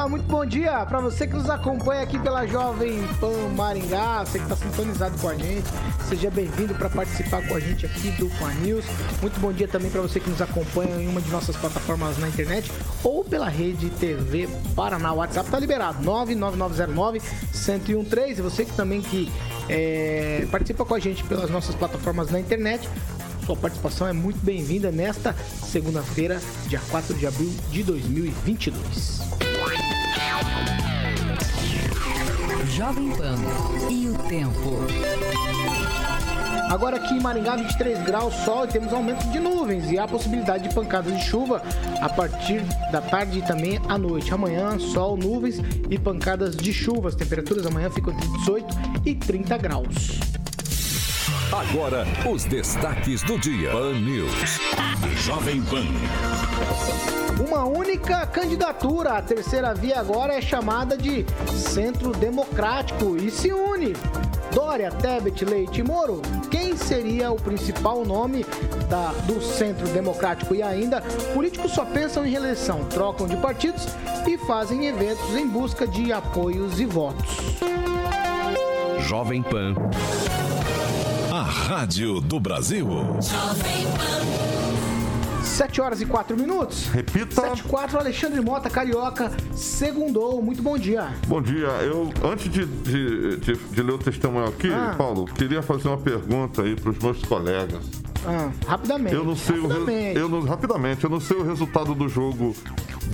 [0.00, 4.38] Olá, muito bom dia para você que nos acompanha aqui pela Jovem Pan Maringá, você
[4.38, 5.68] que está sintonizado com a gente.
[6.08, 8.86] Seja bem-vindo para participar com a gente aqui do Pan News.
[9.20, 12.28] Muito bom dia também para você que nos acompanha em uma de nossas plataformas na
[12.28, 12.72] internet
[13.04, 15.12] ou pela rede TV Paraná.
[15.12, 18.38] O WhatsApp está liberado, 99909-1013.
[18.38, 19.30] E você que também que
[19.68, 22.88] é, participa com a gente pelas nossas plataformas na internet,
[23.44, 29.49] sua participação é muito bem-vinda nesta segunda-feira, dia 4 de abril de 2022.
[32.76, 33.36] Jovem Pan
[33.90, 34.80] e o tempo.
[36.70, 40.68] Agora aqui em Maringá, 23 graus, sol e temos aumento de nuvens e há possibilidade
[40.68, 41.60] de pancadas de chuva
[42.00, 44.32] a partir da tarde e também à noite.
[44.32, 47.08] Amanhã, sol, nuvens e pancadas de chuva.
[47.08, 48.66] As temperaturas amanhã ficam entre 18
[49.04, 50.29] e 30 graus.
[51.52, 53.72] Agora, os destaques do dia.
[53.72, 54.60] Pan News.
[55.16, 55.84] Jovem Pan.
[57.44, 63.94] Uma única candidatura, a terceira via agora é chamada de Centro Democrático e se une.
[64.54, 66.22] Dória, Tebet, Leite e Moro.
[66.52, 68.46] Quem seria o principal nome
[68.88, 70.54] da, do Centro Democrático?
[70.54, 71.00] E ainda,
[71.34, 73.88] políticos só pensam em reeleição, trocam de partidos
[74.24, 77.28] e fazem eventos em busca de apoios e votos.
[79.00, 79.74] Jovem Pan.
[81.50, 82.86] Rádio do Brasil.
[83.20, 85.42] Jovem Pan.
[85.42, 86.86] 7 horas e 4 minutos.
[86.86, 87.42] Repita.
[87.42, 90.40] 7 e 4, Alexandre Mota, Carioca, segundou.
[90.40, 91.08] Muito bom dia.
[91.26, 91.66] Bom dia.
[91.82, 94.94] Eu, antes de, de, de, de ler o testemunho aqui, ah.
[94.96, 97.84] Paulo, queria fazer uma pergunta aí para os meus colegas.
[98.26, 99.14] Ah, rapidamente.
[99.14, 100.18] Eu não sei rapidamente.
[100.18, 102.54] o eu não, rapidamente, eu não sei o resultado do jogo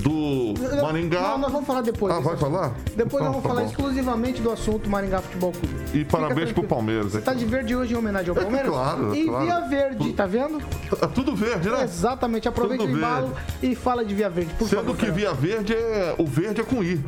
[0.03, 1.21] do Maringá.
[1.23, 2.13] Não, nós vamos falar depois.
[2.13, 2.51] Ah, vai assunto.
[2.51, 2.75] falar?
[2.97, 3.67] Depois então, nós vamos tá falar bom.
[3.69, 5.75] exclusivamente do assunto Maringá Futebol Clube.
[5.95, 6.55] E Fica parabéns tranquilo.
[6.55, 7.13] pro Palmeiras.
[7.13, 8.67] Você tá de verde hoje em homenagem ao Palmeiras?
[8.69, 9.45] É, claro, E claro.
[9.47, 10.59] Via Verde, tá vendo?
[10.99, 11.85] Tá tudo verde, né?
[11.85, 12.49] Exatamente.
[12.49, 14.97] Aproveita o embalo e fala de Via Verde, por Sendo favor.
[14.97, 16.15] que Via Verde é...
[16.19, 17.03] O verde é com I.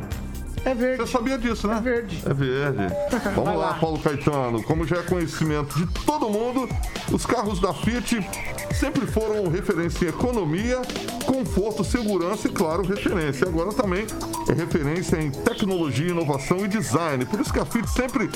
[0.65, 0.97] É verde.
[0.97, 1.77] Você sabia disso, né?
[1.77, 2.23] É verde.
[2.25, 2.95] É verde.
[3.35, 4.61] Vamos lá, lá, Paulo Caetano.
[4.63, 6.67] Como já é conhecimento de todo mundo,
[7.11, 8.27] os carros da Fiat
[8.73, 10.81] sempre foram referência em economia,
[11.25, 13.47] conforto, segurança e, claro, referência.
[13.47, 14.05] Agora também
[14.47, 17.25] é referência em tecnologia, inovação e design.
[17.25, 18.29] Por isso que a Fiat sempre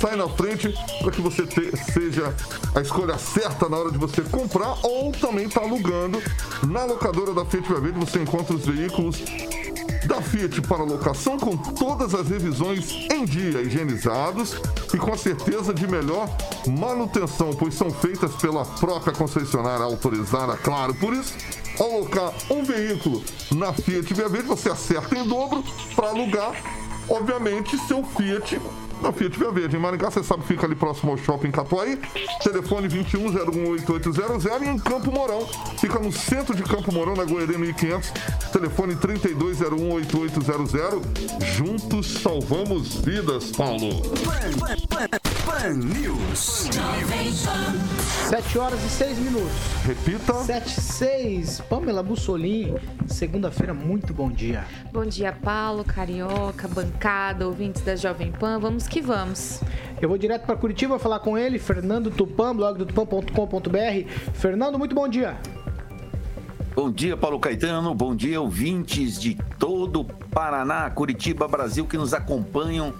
[0.00, 2.34] sai na frente para que você te, seja
[2.74, 6.22] a escolha certa na hora de você comprar ou também está alugando.
[6.66, 9.22] Na locadora da Fiat Verde você encontra os veículos
[10.06, 14.60] da Fiat para locação com todas as revisões em dia, higienizados
[14.92, 16.28] e com a certeza de melhor
[16.66, 20.94] manutenção, pois são feitas pela própria concessionária autorizada, claro.
[20.94, 21.34] Por isso,
[21.78, 25.62] ao alocar um veículo na Fiat Via Verde, você acerta em dobro
[25.94, 26.54] para alugar,
[27.08, 28.60] obviamente, seu Fiat
[29.02, 29.76] na Fiat Via Verde.
[29.76, 31.98] Em Maringá, você sabe, fica ali próximo ao shopping Catuaí.
[32.42, 35.46] Telefone 21018800 e em Campo Mourão.
[35.78, 38.12] Fica no centro de Campo Mourão, na Goiânia 1500.
[38.52, 41.02] Telefone 32018800.
[41.56, 44.02] Juntos salvamos vidas, Paulo.
[44.24, 44.50] Pan,
[44.88, 45.08] pan,
[45.44, 46.68] pan, News.
[48.28, 49.52] 7 horas e 6 minutos.
[49.84, 50.34] Repita.
[50.44, 51.60] 7 e 6.
[51.68, 52.74] Pamela Bussolini,
[53.06, 54.64] segunda-feira, muito bom dia.
[54.92, 58.58] Bom dia, Paulo, Carioca, bancada, ouvintes da Jovem Pan.
[58.58, 59.60] Vamos que vamos.
[60.00, 64.10] Eu vou direto para Curitiba falar com ele, Fernando Tupan, blog do tupan.com.br.
[64.34, 65.36] Fernando, muito bom dia.
[66.74, 67.94] Bom dia, Paulo Caetano.
[67.94, 72.92] Bom dia, ouvintes de todo o Paraná, Curitiba, Brasil, que nos acompanham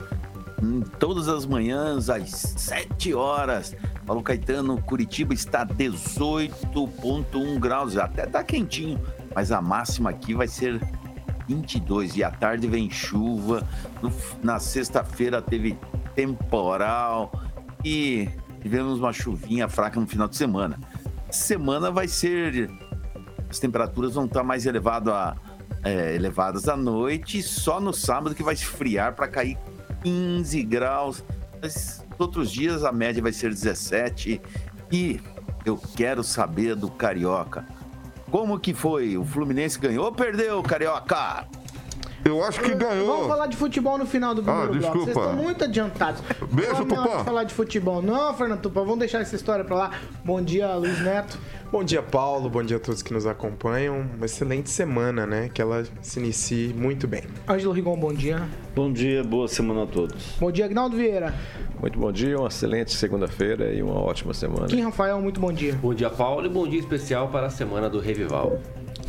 [0.99, 3.77] todas as manhãs às 7 horas.
[4.07, 8.99] Paulo Caetano, Curitiba está 18,1 graus, até tá quentinho,
[9.35, 10.81] mas a máxima aqui vai ser
[11.47, 13.67] 22 e à tarde vem chuva.
[14.03, 14.13] No,
[14.43, 15.79] na sexta-feira teve
[16.15, 17.33] temporal
[17.85, 18.29] e
[18.61, 20.79] tivemos uma chuvinha fraca no final de semana.
[21.31, 22.71] Semana vai ser.
[23.49, 25.37] As temperaturas vão estar mais elevado a,
[25.85, 29.57] é, elevadas à noite, só no sábado que vai esfriar para cair
[30.03, 31.25] 15 graus.
[31.63, 34.41] Mas outros dias a média vai ser 17.
[34.91, 35.21] E
[35.65, 37.65] eu quero saber do Carioca.
[38.31, 39.17] Como que foi?
[39.17, 41.47] O Fluminense ganhou ou perdeu, Carioca?
[42.27, 43.07] Eu acho que ganhou.
[43.07, 44.83] Vamos falar de futebol no final do primeiro Ah, bloco.
[44.99, 45.31] Vocês desculpa.
[45.31, 46.23] estão muito adiantados.
[46.51, 47.19] Beijo, Não Tupã.
[47.19, 48.03] de falar de futebol.
[48.03, 49.91] Não, Fernando Tupã, vamos deixar essa história pra lá.
[50.25, 51.39] Bom dia, Luiz Neto.
[51.71, 52.51] Bom dia, Paulo.
[52.51, 54.01] Bom dia a todos que nos acompanham.
[54.17, 55.49] Uma excelente semana, né?
[55.53, 57.23] Que ela se inicie muito bem.
[57.49, 58.43] Ângelo Rigon, bom dia.
[58.75, 60.33] Bom dia, boa semana a todos.
[60.41, 61.33] Bom dia, Agnaldo Vieira.
[61.81, 64.67] Muito bom dia, uma excelente segunda-feira e uma ótima semana.
[64.67, 65.75] Kim Rafael, muito bom dia.
[65.75, 68.59] Bom dia, Paulo, e bom dia especial para a semana do Revival.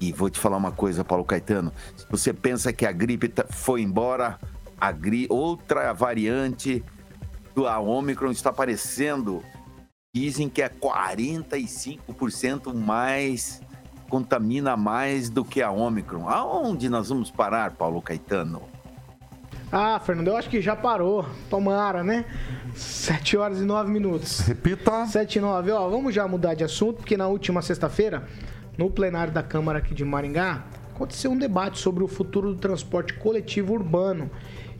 [0.00, 1.72] E vou te falar uma coisa, Paulo Caetano.
[1.94, 4.40] Se você pensa que a gripe tá- foi embora,
[4.80, 5.26] a gri...
[5.28, 6.82] outra variante
[7.54, 9.42] do Omicron está aparecendo.
[10.14, 13.60] Dizem que é 45% mais,
[14.08, 16.28] contamina mais do que a Omicron.
[16.28, 18.62] Aonde nós vamos parar, Paulo Caetano?
[19.76, 21.26] Ah, Fernando, eu acho que já parou.
[21.50, 22.24] Tomara, né?
[22.76, 24.38] 7 horas e 9 minutos.
[24.38, 25.04] Repita.
[25.04, 25.72] 7 e 9.
[25.72, 28.22] Ó, vamos já mudar de assunto, porque na última sexta-feira,
[28.78, 33.14] no plenário da Câmara aqui de Maringá, aconteceu um debate sobre o futuro do transporte
[33.14, 34.30] coletivo urbano.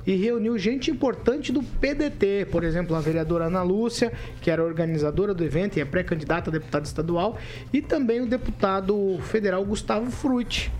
[0.06, 5.34] E reuniu gente importante do PDT, por exemplo, a vereadora Ana Lúcia, que era organizadora
[5.34, 7.36] do evento e é pré-candidata a deputada estadual,
[7.72, 10.70] e também o deputado federal Gustavo Frutti.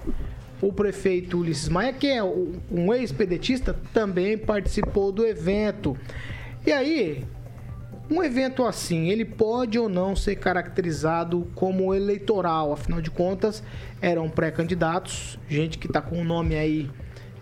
[0.65, 5.95] O prefeito Ulisses Maia, que é um ex-pedetista, também participou do evento.
[6.67, 7.23] E aí,
[8.11, 12.73] um evento assim, ele pode ou não ser caracterizado como eleitoral?
[12.73, 13.63] Afinal de contas,
[14.01, 16.91] eram pré-candidatos, gente que está com o nome aí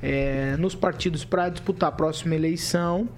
[0.02, 3.08] é, nos partidos para disputar a próxima eleição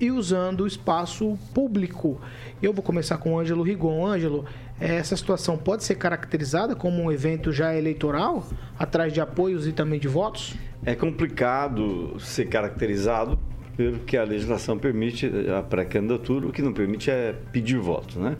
[0.00, 2.20] e usando o espaço público.
[2.60, 4.04] Eu vou começar com o Ângelo Rigon.
[4.04, 4.46] Ângelo,
[4.80, 8.46] essa situação pode ser caracterizada como um evento já eleitoral,
[8.78, 10.54] atrás de apoios e também de votos?
[10.84, 13.38] É complicado ser caracterizado
[13.76, 18.36] pelo que a legislação permite a pré-candidatura, o que não permite é pedir voto, né?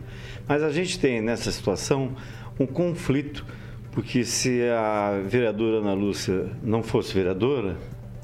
[0.47, 2.11] Mas a gente tem nessa situação
[2.59, 3.45] um conflito,
[3.91, 7.77] porque se a vereadora Ana Lúcia não fosse vereadora,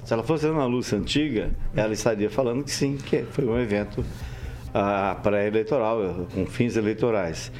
[0.03, 4.03] se ela fosse Ana Lúcia antiga, ela estaria falando que sim, que foi um evento
[4.73, 7.51] ah, pré-eleitoral, com fins eleitorais.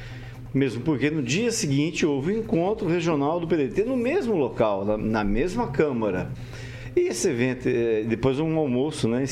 [0.54, 5.24] Mesmo porque no dia seguinte houve um encontro regional do PDT no mesmo local, na,
[5.24, 6.30] mesma Câmara.
[6.94, 9.24] E esse evento, eh, depois um almoço, né?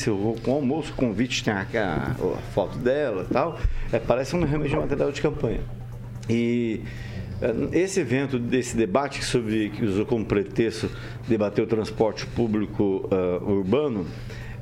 [0.43, 3.59] Com um almoço, convite tem a, a- a foto dela e tal.
[3.93, 5.59] É, parece um realmente um material de campanha.
[6.27, 6.81] E
[7.39, 10.89] eh, esse evento, desse debate sobre que usou como pretexto
[11.27, 14.07] debater o transporte público ah, urbano,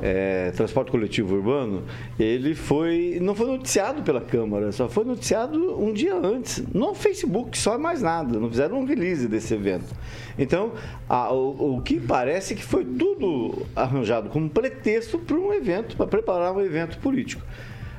[0.01, 1.83] eh, transporte coletivo urbano,
[2.19, 7.57] ele foi não foi noticiado pela Câmara, só foi noticiado um dia antes no Facebook,
[7.57, 9.93] só mais nada, não fizeram um release desse evento.
[10.37, 10.71] Então,
[11.07, 16.07] a- o, o que parece que foi tudo arranjado como pretexto para um evento, para
[16.07, 17.41] preparar um evento político.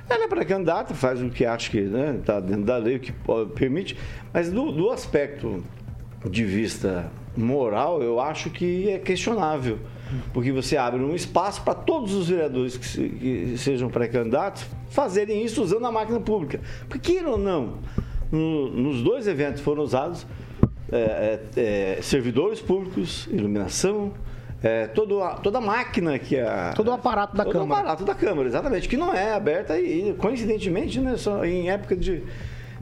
[0.09, 3.13] Ela é pré-candidata, faz o que acha que está dentro da lei, o que
[3.55, 3.97] permite,
[4.33, 5.63] mas do, do aspecto
[6.29, 9.79] de vista moral, eu acho que é questionável.
[10.33, 15.45] Porque você abre um espaço para todos os vereadores que, se- que sejam pré-candidatos fazerem
[15.45, 16.61] isso usando a máquina pública.
[16.89, 17.75] Porque, queira ou não,
[18.31, 20.27] no- nos dois eventos foram usados
[20.93, 21.61] é, é,
[21.97, 24.13] é, servidores públicos, iluminação,
[24.63, 26.73] é, todo a- toda a máquina que a.
[26.75, 27.71] Todo o aparato da todo Câmara.
[27.71, 31.95] o aparato da Câmara, exatamente, que não é aberta e, coincidentemente, né, só em época
[31.97, 32.25] de,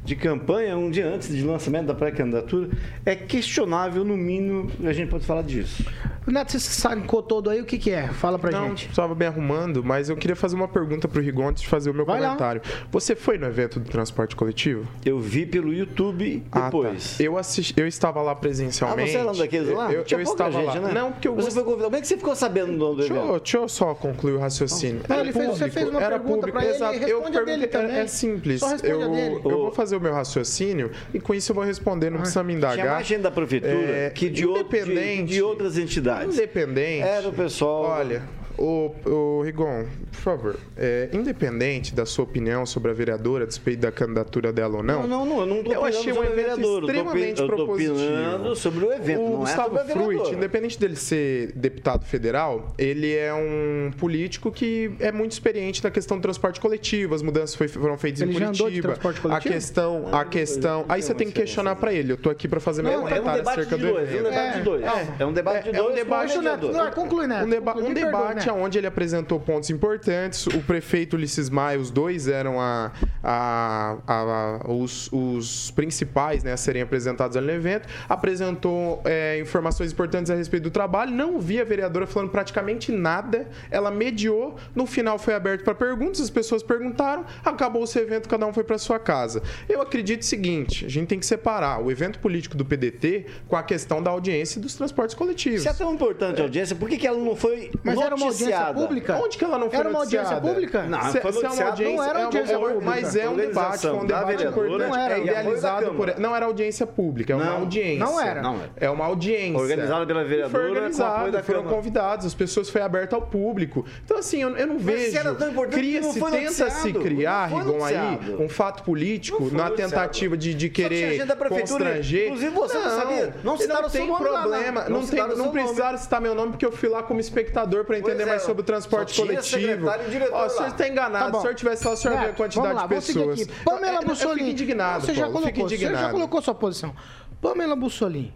[0.04, 2.70] de campanha, um dia antes de lançamento da pré-candidatura,
[3.04, 5.84] é questionável, no mínimo, a gente pode falar disso.
[6.32, 8.08] Neto, você sacou todo aí, o que que é?
[8.08, 8.88] Fala pra Não, gente.
[8.88, 11.94] estava me arrumando, mas eu queria fazer uma pergunta pro Rigon antes de fazer o
[11.94, 12.26] meu Vai lá.
[12.28, 12.62] comentário.
[12.90, 14.86] Você foi no evento do transporte coletivo?
[15.04, 16.64] Eu vi pelo YouTube Ah, tá.
[16.66, 17.18] depois.
[17.20, 19.10] Eu assisti, eu estava lá Ah, presencialmente.
[19.10, 19.92] você era um daqueles lá?
[19.92, 20.88] Eu, eu estava gente, lá.
[20.88, 20.92] né?
[20.92, 21.84] Não, porque eu Você gost- foi convidado.
[21.84, 23.28] Como é que você ficou sabendo do nome do Deixa evento?
[23.32, 25.02] eu, deixa eu só concluir o raciocínio.
[25.08, 26.98] Não, ele fez- você fez uma era pergunta público, pra ele, exato.
[26.98, 27.96] responde eu a dele perguntei- é- também.
[27.96, 28.62] É simples.
[28.82, 32.42] Eu, eu vou fazer o meu raciocínio e com isso eu vou responder, não precisa
[32.42, 32.76] me indagar.
[32.78, 36.17] Tinha mais gente da prefeitura É, que de, outro- de- independente, de outras entidades.
[36.24, 37.02] Independente.
[37.06, 37.84] Era o pessoal.
[37.98, 38.22] Olha,
[38.58, 43.80] o, o Rigon, por favor, é, independente da sua opinião sobre a vereadora, a despeito
[43.82, 45.06] da candidatura dela ou não.
[45.06, 47.48] Não, não, não, eu não tô eu achei um evento vereadora, eu tô extremamente eu
[47.48, 47.94] tô propositivo.
[47.94, 53.14] opinando sobre o evento, O não é Gustavo Fruit, independente dele ser deputado federal, ele
[53.14, 57.14] é um político que é muito experiente na questão do transporte coletivo.
[57.14, 59.36] As mudanças foram feitas Ele em já andou de Curitiba.
[59.36, 60.84] A questão, a questão.
[60.88, 62.12] Aí você tem que questionar pra ele.
[62.12, 64.08] Eu tô aqui pra fazer meu Não, é um comentário debate acerca de do dois,
[64.08, 64.30] é um evento.
[64.30, 64.84] debate de dois.
[65.18, 66.72] É um debate de É um dois debate, o mediador.
[66.72, 67.44] Não, conclui, Neto.
[67.46, 70.46] um, um debate Onde ele apresentou pontos importantes.
[70.46, 76.52] O prefeito Ulisses Maia, os dois eram a, a- a- a- os, os principais né,
[76.52, 77.88] a serem apresentados ali no evento.
[78.08, 81.10] Apresentou é, informações importantes a respeito do trabalho.
[81.12, 83.48] Não vi a vereadora falando praticamente nada.
[83.70, 84.56] Ela mediou.
[84.74, 86.20] No final foi aberto para perguntas.
[86.20, 87.24] As pessoas perguntaram.
[87.44, 89.42] Acabou esse evento, cada um foi para sua casa.
[89.68, 93.56] Eu acredito o seguinte: a gente tem que separar o evento político do PDT com
[93.56, 95.62] a questão da audiência e dos transportes coletivos.
[95.62, 98.30] Se é tão importante a audiência, por que, que ela não foi Mas era uma
[98.44, 99.16] audiência pública?
[99.22, 100.48] Onde que ela não foi Era uma audiência noticiada?
[100.48, 100.82] pública?
[100.84, 102.68] Não, Se- foi se é uma noticiado, audiência, não era é uma- audiência é uma-
[102.68, 102.84] pública.
[102.90, 104.78] Mas é um debate, foi um Organização debate importante.
[104.88, 106.18] Não era, é idealizado por.
[106.18, 107.56] Não era audiência pública, é uma Não.
[107.58, 108.04] audiência.
[108.04, 108.42] Não era.
[108.42, 108.70] Não era.
[108.76, 109.58] É uma audiência.
[109.58, 111.76] Organizada pela vereadora Foi com apoio organizado, da foram Câmara.
[111.76, 113.84] convidados, as pessoas foi aberto ao público.
[114.04, 115.10] Então, assim, eu, eu não Mas vejo.
[115.10, 117.96] se era tão importante, não Cria-se, foi tenta-se criar, Rigon, aí,
[118.38, 119.76] um fato político na noticiado.
[119.76, 122.26] tentativa de, querer constranger.
[122.26, 123.34] inclusive você não sabia.
[123.42, 124.80] Não citaram não seu tem nome problema.
[124.84, 124.90] não.
[124.90, 127.98] Não, Não tem, não precisaram citar meu nome porque eu fui lá como espectador para
[127.98, 129.86] entender é, mais sobre o transporte só coletivo.
[130.32, 131.32] Ó, o senhor está enganado.
[131.32, 131.32] Tá.
[131.32, 133.46] Se o senhor tivesse lá, o senhor vê a quantidade lá, de pessoas.
[133.64, 134.38] Pamela Bussolini.
[134.38, 136.94] fico indignado, Você já colocou, você já colocou sua posição.
[137.40, 138.34] Pamela Bussolini.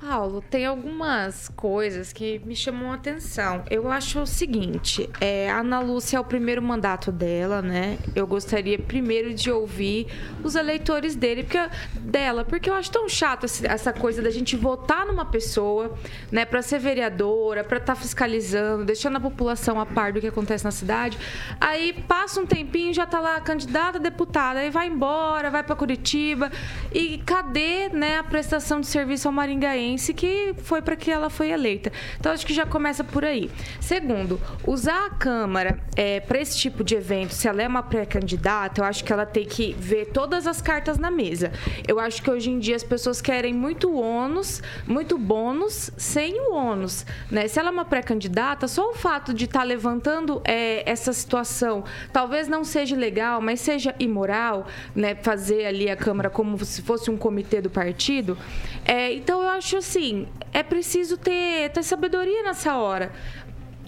[0.00, 3.62] Paulo, tem algumas coisas que me chamam a atenção.
[3.70, 7.98] Eu acho o seguinte, é, a Ana Lúcia é o primeiro mandato dela, né?
[8.16, 10.06] Eu gostaria primeiro de ouvir
[10.42, 11.58] os eleitores dele, porque,
[12.00, 15.94] dela, porque eu acho tão chato essa coisa da gente votar numa pessoa,
[16.32, 20.64] né, para ser vereadora, para estar fiscalizando, deixando a população a par do que acontece
[20.64, 21.18] na cidade.
[21.60, 25.76] Aí passa um tempinho, já tá lá candidata a deputada, aí vai embora, vai para
[25.76, 26.50] Curitiba.
[26.90, 31.50] E cadê, né, a prestação de serviço ao maringaense que foi para que ela foi
[31.50, 31.92] eleita?
[32.18, 33.50] Então acho que já começa por aí.
[33.80, 35.78] Segundo, usar a Câmara
[36.26, 39.44] para esse tipo de evento, se ela é uma pré-candidata, eu acho que ela tem
[39.44, 41.52] que ver todas as cartas na mesa.
[41.86, 46.52] Eu acho que hoje em dia as pessoas querem muito ônus, muito bônus, sem o
[46.52, 47.04] ônus.
[47.30, 47.48] Né?
[47.48, 52.48] Se ela é uma pré-candidata, só o fato de estar levantando é, essa situação, talvez
[52.48, 55.14] não seja legal, mas seja imoral, né?
[55.14, 58.36] fazer ali a Câmara como se fosse um comitê do partido.
[58.84, 63.12] É, então eu acho assim, é preciso ter, ter sabedoria nessa hora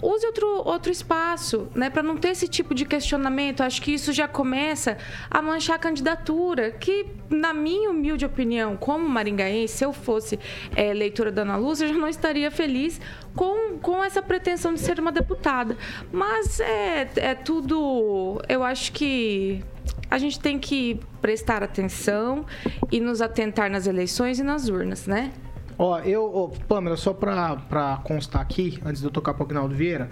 [0.03, 3.61] use outro, outro espaço, né, para não ter esse tipo de questionamento.
[3.61, 4.97] Acho que isso já começa
[5.31, 10.37] a manchar a candidatura, que, na minha humilde opinião, como maringaense, se eu fosse
[10.75, 10.93] é,
[11.31, 12.99] da Ana Lúcia, eu já não estaria feliz
[13.35, 15.77] com, com essa pretensão de ser uma deputada.
[16.11, 18.41] Mas é, é tudo.
[18.49, 19.63] Eu acho que
[20.09, 22.45] a gente tem que prestar atenção
[22.91, 25.31] e nos atentar nas eleições e nas urnas, né?
[25.77, 29.73] Ó, eu, ó, Pamela, só pra, pra constar aqui, antes de eu tocar pro Agnaldo
[29.75, 30.09] Vieira,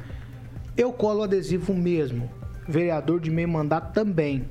[0.75, 2.29] eu colo adesivo mesmo.
[2.67, 4.47] Vereador de meio mandato também.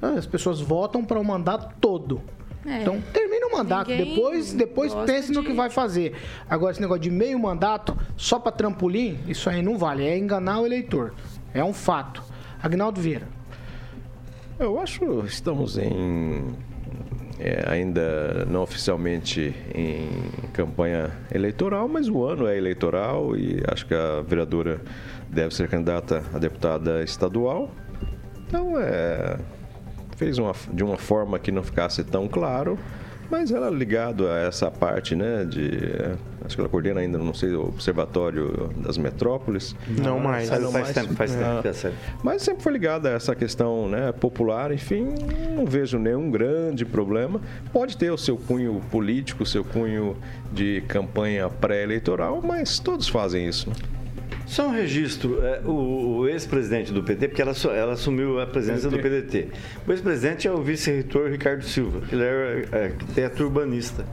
[0.00, 2.20] As pessoas votam para o mandato todo.
[2.66, 2.82] É.
[2.82, 6.14] Então termina o mandato, Ninguém depois, depois pense no de- que vai fazer.
[6.48, 10.04] Agora, esse negócio de meio mandato, só para trampolim, isso aí não vale.
[10.06, 11.14] É enganar o eleitor.
[11.54, 12.22] É um fato.
[12.62, 13.28] Agnaldo Vieira.
[14.58, 16.46] Eu acho que estamos em
[17.38, 20.08] é, ainda não oficialmente em
[20.52, 24.80] campanha eleitoral, mas o ano é eleitoral e acho que a vereadora
[25.28, 27.70] deve ser candidata a deputada estadual.
[28.46, 29.38] Então é
[30.18, 32.76] fez uma, de uma forma que não ficasse tão claro,
[33.30, 37.34] mas ela ligado a essa parte, né, de é, acho que ela coordena ainda, não
[37.34, 39.74] sei, o observatório das metrópoles.
[39.86, 40.48] Não mais.
[40.48, 40.94] Faz, não faz mais.
[40.96, 41.60] tempo, faz Ah.
[41.62, 41.92] tempo que é.
[42.22, 45.14] Mas sempre foi ligada a essa questão né, popular, enfim,
[45.54, 47.40] não vejo nenhum grande problema.
[47.72, 50.16] Pode ter o seu cunho político, o seu cunho
[50.52, 53.70] de campanha pré-eleitoral, mas todos fazem isso.
[54.48, 58.88] Só um registro, é, o, o ex-presidente do PT, porque ela, ela assumiu a presidência
[58.88, 59.48] do PDT.
[59.86, 64.06] O ex-presidente é o vice-reitor Ricardo Silva, ele é arquiteto urbanista.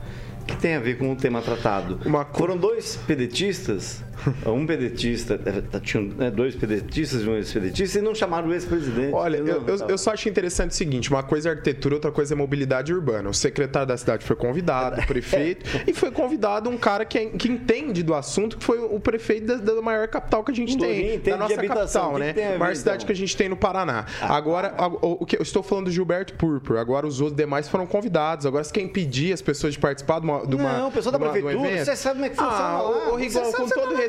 [0.46, 1.98] que tem a ver com o tema tratado.
[2.04, 2.24] Uma...
[2.26, 4.04] Foram dois pedetistas,
[4.46, 8.54] um pedetista, é, tá, tinham né, dois pedetistas e um ex-pedetista, e não chamaram o
[8.54, 9.12] ex-presidente.
[9.12, 12.34] Olha, eu, eu, eu, só acho interessante o seguinte: uma coisa é arquitetura, outra coisa
[12.34, 13.28] é mobilidade urbana.
[13.28, 17.26] O secretário da cidade foi convidado, o prefeito, e foi convidado um cara que, é,
[17.26, 20.76] que entende do assunto, que foi o prefeito da, da maior capital que a gente
[20.76, 22.34] tem, da nossa capital, né?
[22.58, 23.06] Maior cidade então?
[23.06, 24.06] que a gente tem no Paraná.
[24.20, 24.88] Ah, agora, ah.
[24.88, 28.46] o, o, que eu estou falando do Gilberto Purpur, agora os outros demais foram convidados.
[28.46, 30.46] Agora, se quem impedir as pessoas de participar de uma.
[30.46, 32.56] De uma não, pessoa da prefeitura, você sabe como é que funciona.
[32.56, 33.12] Ah, lá.
[33.12, 34.05] O, Rigon, com todo respeito,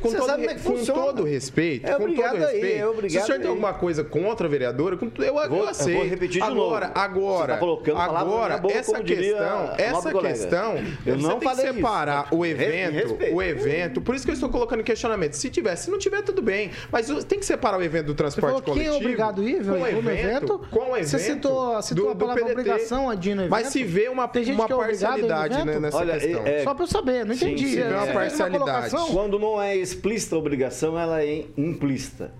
[0.00, 2.64] com todo, é com todo respeito, é com todo respeito.
[2.64, 5.68] Aí, é obrigado se o senhor tem alguma coisa contra a vereadora, eu, eu, vou,
[5.68, 5.90] aceito.
[5.90, 6.98] Eu vou repetir de agora, novo.
[6.98, 10.74] Agora, tá agora, boca, essa questão, essa questão,
[11.06, 12.36] eu não tem que separar isso.
[12.36, 14.00] o evento, o evento.
[14.00, 15.34] Por isso que eu estou colocando questionamento.
[15.34, 16.70] Se tiver, se não tiver, tudo bem.
[16.90, 18.74] Mas tem que separar o evento do transporte coletivo.
[18.78, 20.58] Quem é obrigado a ir, com o evento?
[20.70, 21.08] Com o evento.
[21.08, 23.46] Você citou, citou a palavra obrigação, Adina.
[23.48, 26.44] Mas se vê uma, uma parcialidade nessa questão.
[26.64, 27.68] Só para eu saber, não entendi.
[27.68, 28.94] Se vê uma parcialidade.
[29.12, 32.32] Quando não é explícita a obrigação, ela é implícita.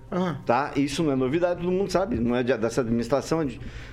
[0.44, 0.72] Tá?
[0.76, 2.16] Isso não é novidade, todo mundo sabe.
[2.16, 3.46] Não é dessa administração.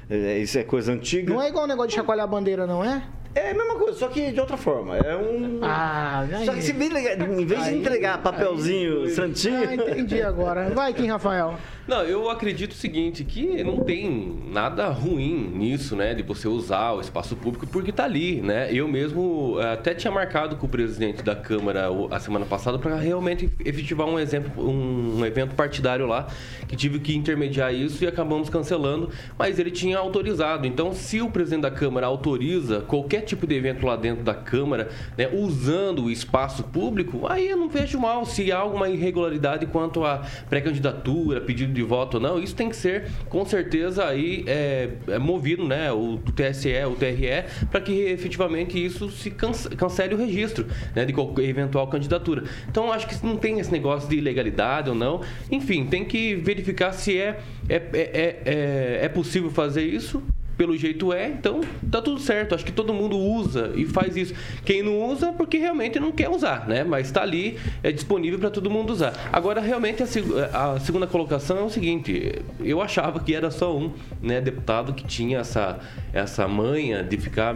[0.09, 1.33] É, isso é coisa antiga.
[1.33, 3.03] Não é igual o negócio de chacoalhar a bandeira, não é?
[3.35, 4.97] É a mesma coisa, só que de outra forma.
[4.97, 5.59] É um.
[5.61, 9.57] Ah, Só que se em vez de entregar papelzinho aí, santinho.
[9.57, 10.69] Ah, entendi agora.
[10.69, 11.55] Vai, Kim Rafael.
[11.87, 16.15] Não, eu acredito o seguinte, que não tem nada ruim nisso, né?
[16.15, 18.73] De você usar o espaço público porque tá ali, né?
[18.73, 22.95] Eu mesmo eh, até tinha marcado com o presidente da Câmara a semana passada para
[22.95, 26.25] realmente efetivar um exemplo, um, evento partidário lá,
[26.67, 30.65] que tive que intermediar isso e acabamos cancelando, mas ele tinha autorizado.
[30.65, 34.89] Então, se o presidente da Câmara autoriza qualquer tipo de evento lá dentro da Câmara,
[35.15, 40.03] né, usando o espaço público, aí eu não vejo mal se há alguma irregularidade quanto
[40.03, 44.89] à pré-candidatura, pedido de voto ou não, isso tem que ser, com certeza, aí é,
[45.07, 50.65] é movido, né, o, TSE, o TRE, para que efetivamente isso se cancele o registro,
[50.95, 52.43] né, de qualquer eventual candidatura.
[52.69, 55.21] Então, acho que não tem esse negócio de ilegalidade ou não.
[55.51, 57.39] Enfim, tem que verificar se é,
[57.69, 60.23] é, é, é, é possível fazer isso
[60.57, 62.55] pelo jeito é, então tá tudo certo.
[62.55, 64.33] Acho que todo mundo usa e faz isso.
[64.63, 66.83] Quem não usa, porque realmente não quer usar, né?
[66.83, 69.13] Mas está ali, é disponível para todo mundo usar.
[69.31, 73.91] Agora, realmente, a, a, segunda colocação é o seguinte: eu achava que era só um
[74.21, 75.79] né, deputado que tinha essa,
[76.13, 77.55] essa manha de ficar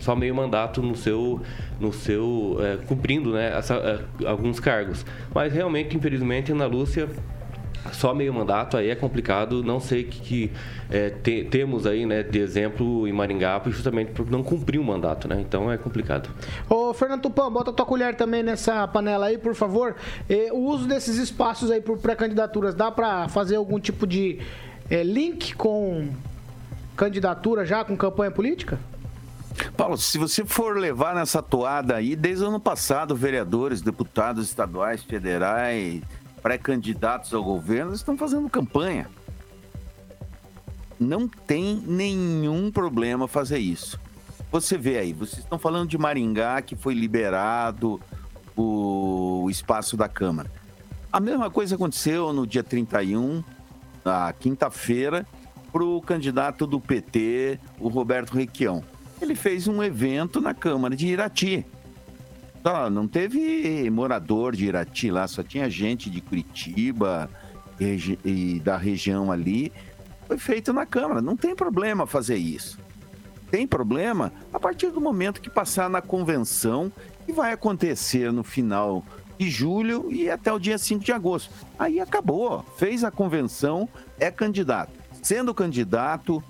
[0.00, 1.40] só meio mandato no seu,
[1.80, 5.04] no seu é, cumprindo né, essa, é, alguns cargos.
[5.34, 7.08] Mas realmente, infelizmente, Ana Lúcia
[7.92, 9.62] só meio mandato aí é complicado.
[9.62, 10.52] Não sei o que, que
[10.90, 14.84] é, te, temos aí, né, de exemplo em Maringá, justamente por não cumprir o um
[14.84, 15.40] mandato, né?
[15.40, 16.30] Então é complicado.
[16.68, 19.96] Ô, Fernando Tupan, bota tua colher também nessa panela aí, por favor.
[20.28, 24.38] E, o uso desses espaços aí por pré-candidaturas, dá para fazer algum tipo de
[24.90, 26.08] é, link com
[26.96, 28.78] candidatura já, com campanha política?
[29.76, 35.02] Paulo, se você for levar nessa toada aí, desde o ano passado, vereadores, deputados estaduais,
[35.02, 36.02] federais,
[36.44, 39.08] pré-candidatos ao governo estão fazendo campanha.
[41.00, 43.98] Não tem nenhum problema fazer isso.
[44.52, 47.98] Você vê aí, vocês estão falando de Maringá, que foi liberado
[48.54, 50.52] o espaço da Câmara.
[51.10, 53.42] A mesma coisa aconteceu no dia 31,
[54.04, 55.26] na quinta-feira,
[55.72, 58.84] para o candidato do PT, o Roberto Requião.
[59.18, 61.64] Ele fez um evento na Câmara de Irati.
[62.90, 67.28] Não teve morador de Irati lá, só tinha gente de Curitiba
[67.78, 69.70] e, e da região ali.
[70.26, 71.20] Foi feito na Câmara.
[71.20, 72.78] Não tem problema fazer isso.
[73.50, 76.90] Tem problema a partir do momento que passar na convenção,
[77.26, 79.04] que vai acontecer no final
[79.38, 81.52] de julho e até o dia 5 de agosto.
[81.78, 82.64] Aí acabou.
[82.78, 83.86] Fez a convenção,
[84.18, 84.92] é candidato.
[85.22, 86.42] Sendo candidato,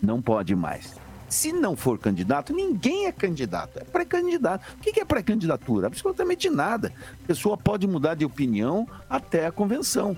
[0.00, 1.03] não pode mais.
[1.34, 3.80] Se não for candidato, ninguém é candidato.
[3.80, 4.64] É pré-candidato.
[4.74, 5.88] O que é pré-candidatura?
[5.88, 6.92] Absolutamente nada.
[7.24, 10.16] A pessoa pode mudar de opinião até a convenção.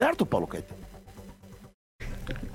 [0.00, 0.80] Certo, Paulo Caetano?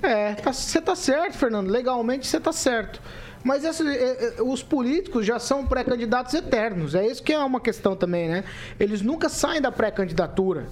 [0.00, 1.68] É, tá, você tá, tá certo, Fernando.
[1.68, 3.02] Legalmente você tá certo.
[3.44, 6.94] Mas esse, é, é, os políticos já são pré-candidatos eternos.
[6.94, 8.44] É isso que é uma questão também, né?
[8.80, 10.70] Eles nunca saem da pré-candidatura.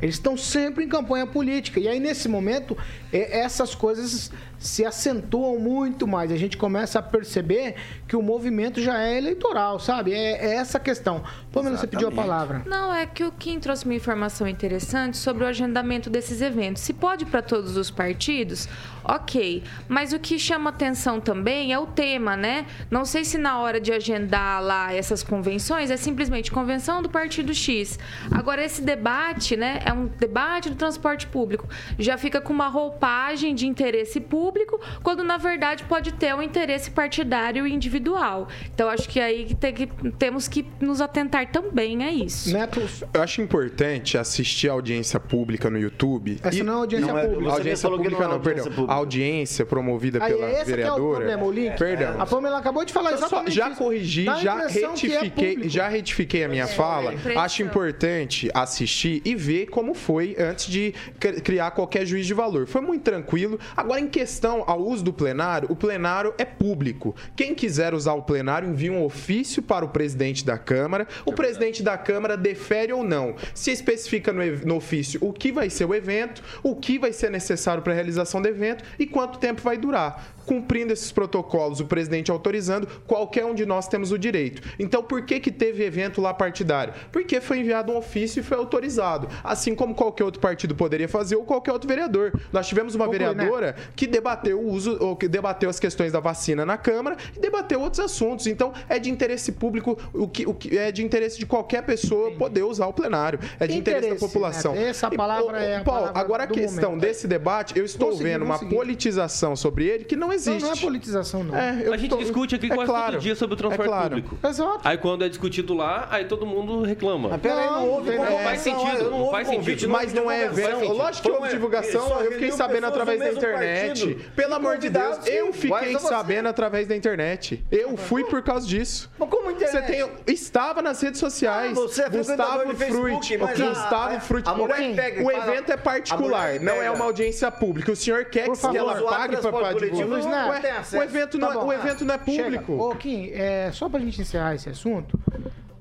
[0.00, 1.78] Eles estão sempre em campanha política.
[1.78, 2.76] E aí, nesse momento,
[3.12, 4.30] essas coisas
[4.64, 6.32] se acentuam muito mais.
[6.32, 7.74] A gente começa a perceber
[8.08, 10.14] que o movimento já é eleitoral, sabe?
[10.14, 11.22] É, é essa questão.
[11.52, 12.62] Pamela, você pediu a palavra.
[12.66, 16.82] Não, é que o Kim trouxe uma informação interessante sobre o agendamento desses eventos.
[16.82, 18.66] Se pode para todos os partidos,
[19.06, 22.64] Ok, mas o que chama atenção também é o tema, né?
[22.90, 27.52] Não sei se na hora de agendar lá essas convenções é simplesmente convenção do Partido
[27.52, 27.98] X.
[28.30, 31.68] Agora, esse debate, né, é um debate do transporte público.
[31.98, 34.53] Já fica com uma roupagem de interesse público,
[35.02, 38.48] quando na verdade pode ter um interesse partidário e individual.
[38.74, 39.86] Então, acho que aí tem que,
[40.18, 42.52] temos que nos atentar também a isso.
[42.52, 42.80] Neto,
[43.12, 46.38] eu acho importante assistir a audiência pública no YouTube.
[46.42, 47.44] Essa e- não é audiência Não é- pública.
[47.50, 48.74] você audiência pública não é não, audiência perdão.
[48.74, 48.94] pública.
[48.94, 51.16] Audiência promovida Aí, pela esse que é o vereadora.
[51.16, 51.78] problema, o link.
[51.78, 52.20] Perdão.
[52.20, 53.78] A Pamela acabou de falar Eu só- exatamente já isso.
[53.78, 55.68] corrigi, Dá a já é retifiquei, público.
[55.68, 57.14] já retifiquei a minha fala.
[57.14, 57.42] impressão.
[57.42, 62.66] Acho importante assistir e ver como foi antes de cri- criar qualquer juiz de valor.
[62.66, 63.58] Foi muito tranquilo.
[63.76, 67.14] Agora, em questão ao uso do plenário, o plenário é público.
[67.36, 71.06] Quem quiser usar o plenário, envia um ofício para o presidente da Câmara.
[71.24, 73.34] O presidente da Câmara defere ou não.
[73.54, 77.30] Se especifica no, no ofício o que vai ser o evento, o que vai ser
[77.30, 80.33] necessário para a realização do evento e quanto tempo vai durar.
[80.46, 84.62] Cumprindo esses protocolos, o presidente autorizando, qualquer um de nós temos o direito.
[84.78, 86.92] Então, por que que teve evento lá partidário?
[87.10, 89.28] Porque foi enviado um ofício e foi autorizado.
[89.42, 92.32] Assim como qualquer outro partido poderia fazer ou qualquer outro vereador.
[92.52, 93.34] Nós tivemos uma Conclui, né?
[93.34, 97.40] vereadora que debateu o uso, ou que debateu as questões da vacina na Câmara e
[97.40, 98.46] debateu outros assuntos.
[98.46, 102.32] Então, é de interesse público, o que, o que é de interesse de qualquer pessoa
[102.32, 103.38] poder usar o plenário.
[103.58, 104.74] É de interesse, Interesse, da população.
[104.74, 104.86] Neto.
[104.86, 107.02] Essa E, palavra ô, é a Paulo, agora a questão momento.
[107.02, 110.62] desse debate, eu estou vendo uma politização sobre ele que não Não, existe.
[110.62, 111.56] não é politização, não.
[111.56, 113.58] É, eu A gente tô- discute aqui é quase claro, todo dia sobre o é
[113.58, 114.08] transporte claro.
[114.22, 114.38] público.
[114.46, 114.80] Exato.
[114.84, 117.30] Aí quando é discutido lá, aí todo mundo reclama.
[117.30, 119.90] Mas peraí, não, Não, houve não faz convenção, sentido, não não houve faz convite, sentido.
[119.90, 120.92] Mas não é evento.
[120.92, 123.86] Lógico que houve um- divulgação, eu fiquei sabendo através da internet.
[124.06, 124.30] partido.
[124.34, 126.06] Pelo amor de Deus, eu fiquei você.
[126.08, 127.64] sabendo através da internet.
[127.70, 129.10] Eu fui por causa disso.
[129.18, 129.86] Mas como Você internet?
[129.86, 131.72] tem, estava nas redes sociais.
[131.76, 133.36] Ah, você é Gustavo Fruit.
[133.38, 134.48] mas a- Gustavo a- Fruit.
[134.48, 137.92] o evento é particular, não é uma audiência pública.
[137.92, 139.90] O senhor quer Por que favor, ela pague de para transporte
[140.24, 140.42] divulgar.
[140.44, 140.60] não Ué.
[140.98, 141.66] O evento não, Tá é- bom.
[141.66, 142.42] o evento não é Chega.
[142.62, 142.72] público.
[142.74, 145.18] Ô, Kim, é, só pra gente encerrar esse assunto,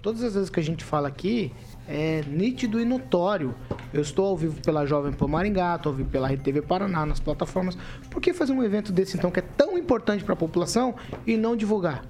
[0.02, 1.52] todas as vezes que a gente fala aqui,
[1.88, 3.54] é nítido e notório.
[3.94, 7.20] Eu estou ao vivo pela Jovem Pan Maringá, estou ao vivo pela RTV Paraná, nas
[7.20, 7.78] plataformas.
[8.10, 10.96] Por que fazer um evento desse, então, que é tão importante pra população
[11.28, 12.04] e não divulgar?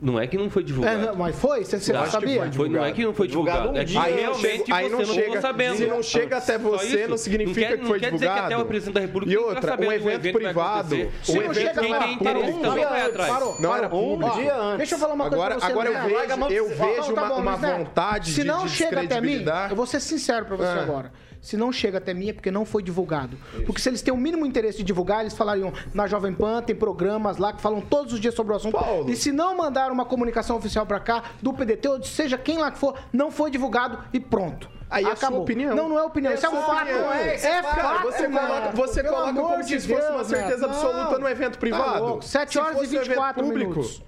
[0.00, 1.06] Não é que não foi É, divulgado.
[1.06, 1.64] não, mas foi?
[1.64, 2.50] Você, você não sabia?
[2.52, 3.58] Foi, não é que não foi divulgado.
[3.72, 4.02] Divulgado um é que dia.
[4.02, 5.76] Aí não realmente aí você não não chega- ficou sabendo.
[5.76, 8.40] se não chega até você, não significa quer- que foi não quer dizer que até
[8.42, 8.62] divulgado.
[8.62, 11.42] o presidente da República E outra, sabendo um do evento vai privado, um Se não
[11.42, 13.32] evento chega Quem lá, tem interesse também parou, vai atrás.
[13.32, 13.88] parou, Não era.
[13.92, 14.78] Ó, dia antes.
[14.78, 18.30] Deixa eu falar uma coisa Agora, pra você, agora eu vejo, eu vejo uma, vontade
[18.32, 20.82] Se de, não de chega até mim, eu vou ser sincero pra você Ah.
[20.82, 21.12] agora.
[21.44, 23.36] Se não chega até mim é porque não foi divulgado.
[23.66, 26.74] Porque se eles têm o mínimo interesse de divulgar, eles falariam na Jovem Pan, tem
[26.74, 28.72] programas lá que falam todos os dias sobre o assunto.
[28.78, 29.10] Paulo.
[29.10, 32.70] E se não mandaram uma comunicação oficial pra cá, do PDT ou seja quem lá
[32.70, 34.70] que for, não foi divulgado e pronto.
[34.88, 35.42] Aí é sua Acabou.
[35.42, 35.76] opinião.
[35.76, 36.32] Não, não é opinião.
[36.32, 36.82] É isso é um sua fato.
[36.82, 37.12] opinião.
[37.12, 38.02] É, É, fato.
[38.04, 41.58] você coloca, você Pelo coloca como de se fosse uma certeza absoluta no evento Tá
[41.60, 42.04] privado.
[42.04, 42.24] louco.
[42.24, 43.70] 7 Se horas e fosse um evento 24 público.
[43.72, 44.02] minutos.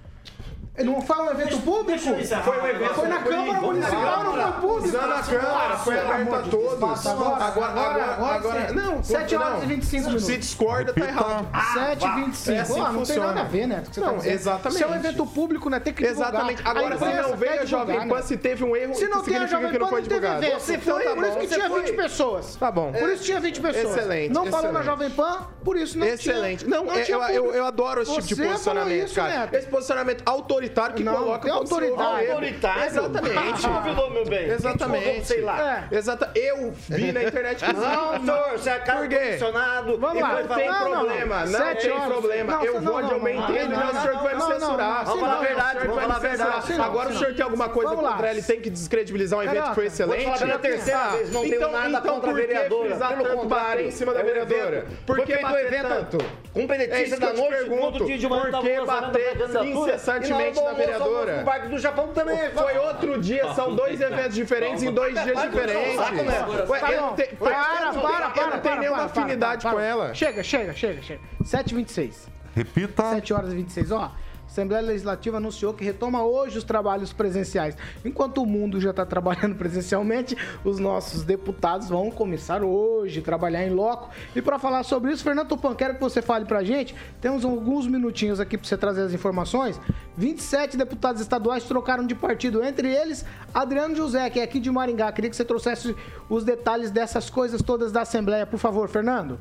[0.83, 1.99] Não foi um evento público?
[2.43, 4.87] Foi um evento Foi na Câmara Municipal, não foi público.
[4.87, 7.05] Usando a Câmara, foi aberto a todos.
[7.07, 9.03] Agora, agora, agora, não.
[9.03, 9.63] 7 horas não.
[9.63, 10.25] e 25 minutos.
[10.25, 11.47] Se discorda, tá errado.
[11.73, 12.57] 7 e 25.
[12.57, 13.83] É assim Ah, não tem nada a ver, né?
[13.87, 14.77] que você Não, exatamente.
[14.77, 15.79] Se é um evento público, né?
[15.79, 16.29] Tem que divulgar.
[16.29, 16.61] Exatamente.
[16.63, 18.21] Agora, se não veio a Jovem divulgar, Pan, né?
[18.21, 20.19] se teve um erro, Se não tem a Jovem que não Pan, foi não teve
[20.21, 20.45] divulgado.
[20.45, 20.59] evento.
[20.61, 21.81] Você Foi, tá por isso que tinha foi.
[21.81, 22.55] 20 pessoas.
[22.55, 22.91] Tá bom.
[22.91, 23.97] Por isso tinha 20 pessoas.
[23.97, 24.85] Excelente, Não falou na excelente.
[24.85, 26.65] Jovem Pan, por isso não Excelente.
[26.65, 26.69] tinha.
[26.69, 29.49] Não, é- eu, adoro esse tipo de falou posicionamento, cara.
[29.53, 30.23] Esse posicionamento
[30.67, 32.23] autoritário que Não, coloca autoridade.
[32.23, 32.31] erro.
[32.33, 32.83] Autoritário?
[32.85, 33.33] Exatamente.
[33.43, 34.49] Quem te convidou, meu bem?
[34.49, 35.05] Exatamente.
[35.05, 35.87] convidou, sei lá.
[35.91, 35.95] É.
[35.95, 36.31] Exata.
[36.35, 38.91] Eu vi na internet que Não, senhor, você é quê?
[38.91, 39.97] condicionado.
[39.97, 40.41] Vamos lá.
[40.41, 40.99] Não tem Não, não, não.
[41.05, 42.53] problema, não, tem problema.
[42.53, 44.13] Não, eu não, vou não, onde eu não, me não, entendo, não, mas o senhor
[44.15, 44.97] não, vai me não, não, censurar.
[44.97, 46.73] não, Vamos falar a não, verdade, vamos falar a verdade.
[46.73, 47.19] Não, Agora o não.
[47.19, 50.23] senhor tem alguma coisa contra ele, tem que descredibilizar um evento que foi excelente?
[50.25, 52.47] Vou falar pela terceira Ah, vez, não tenho então- nada então contra a por que
[52.47, 52.89] vereadora.
[52.89, 53.85] frisar Pelo tanto, contrário.
[53.85, 54.77] em cima da É vereadora?
[54.77, 54.87] evento.
[55.05, 56.17] Por que feito um bater evento tanto?
[56.53, 61.37] com É que da noite, outro dia de manhã tava incessantemente almoço, vereadora?
[61.37, 62.51] no Parque do Japão também.
[62.51, 65.95] Foi outro dia, são dois eventos diferentes em dois dias diferentes.
[65.97, 70.13] Para, para, para, não tenho nenhuma afinidade com ela.
[70.13, 71.21] Chega, chega, chega, chega.
[71.43, 72.13] 7h26.
[72.55, 73.03] Repita.
[73.11, 73.91] 7 horas e 26.
[73.91, 74.11] Ó,
[74.47, 77.75] a Assembleia Legislativa anunciou que retoma hoje os trabalhos presenciais.
[78.03, 83.67] Enquanto o mundo já está trabalhando presencialmente, os nossos deputados vão começar hoje a trabalhar
[83.67, 84.09] em loco.
[84.35, 86.95] E para falar sobre isso, Fernando Tupan, quero que você fale para a gente.
[87.19, 89.79] Temos alguns minutinhos aqui para você trazer as informações.
[90.15, 95.11] 27 deputados estaduais trocaram de partido, entre eles Adriano José, que é aqui de Maringá.
[95.11, 95.95] Queria que você trouxesse
[96.29, 99.37] os detalhes dessas coisas todas da Assembleia, por favor, Fernando.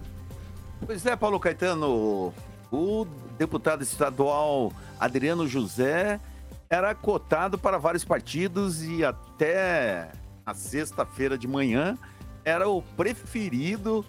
[0.85, 2.33] Pois é, Paulo Caetano,
[2.71, 3.07] o
[3.39, 6.21] deputado estadual Adriano José
[6.69, 10.11] era cotado para vários partidos e até
[10.45, 11.97] a sexta-feira de manhã
[12.45, 14.05] era o preferido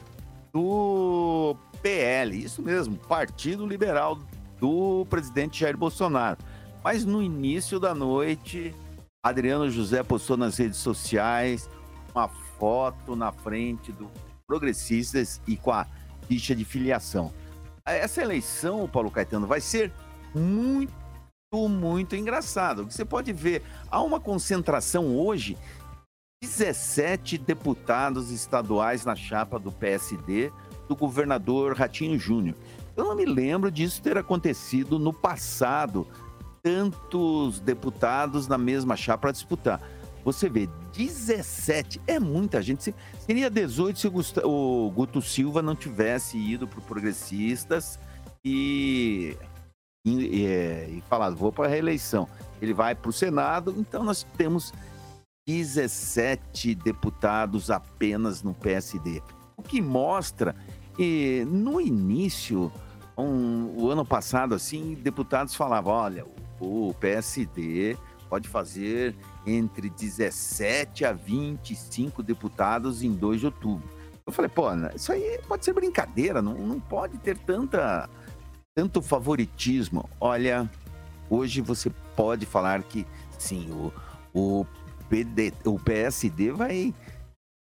[0.53, 4.19] do PL, isso mesmo, Partido Liberal
[4.59, 6.37] do presidente Jair Bolsonaro.
[6.83, 8.73] Mas no início da noite,
[9.23, 11.69] Adriano José postou nas redes sociais
[12.13, 14.09] uma foto na frente do
[14.47, 15.85] Progressistas e com a
[16.27, 17.33] ficha de filiação.
[17.87, 19.93] Essa eleição, Paulo Caetano, vai ser
[20.35, 20.91] muito,
[21.53, 22.83] muito engraçado.
[22.83, 25.57] Você pode ver, há uma concentração hoje,
[26.43, 30.51] 17 deputados estaduais na chapa do PSD
[30.87, 32.55] do governador Ratinho Júnior.
[32.95, 36.05] Eu não me lembro disso ter acontecido no passado,
[36.61, 39.81] tantos deputados na mesma chapa para disputar.
[40.27, 42.93] Você vê, 17 é muita gente.
[43.17, 44.07] Seria 18 se
[44.43, 47.97] o Guto Silva não tivesse ido para Progressistas
[48.43, 49.37] e,
[50.05, 52.27] e, é, e falado, vou para a reeleição.
[52.61, 54.73] Ele vai para o Senado, então nós temos
[55.47, 59.21] 17 deputados apenas no PSD.
[59.55, 60.53] O que mostra
[60.97, 62.69] que no início,
[63.17, 66.25] um, o ano passado, assim, deputados falavam: olha,
[66.59, 67.95] o PSD
[68.29, 73.89] pode fazer entre 17 a 25 deputados em 2 de outubro.
[74.25, 78.09] Eu falei, pô, isso aí pode ser brincadeira, não, não pode ter tanta,
[78.75, 80.09] tanto favoritismo.
[80.19, 80.69] Olha,
[81.29, 83.07] hoje você pode falar que
[83.39, 83.93] sim, o,
[84.33, 84.65] o,
[85.09, 86.93] PD, o PSD vai.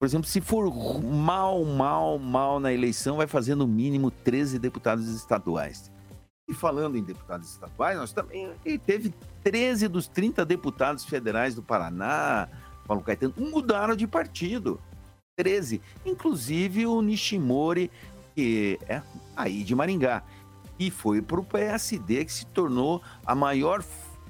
[0.01, 5.09] Por exemplo, se for mal, mal, mal na eleição, vai fazer no mínimo 13 deputados
[5.09, 5.91] estaduais.
[6.49, 8.51] E falando em deputados estaduais, nós também
[8.87, 9.13] teve
[9.45, 12.49] 13 dos 30 deputados federais do Paraná,
[12.87, 14.81] Paulo Caetano, mudaram de partido.
[15.37, 15.81] 13.
[16.07, 17.91] Inclusive o Nishimori,
[18.35, 19.03] que é
[19.37, 20.23] aí de Maringá.
[20.79, 23.85] E foi para o PSD, que se tornou a maior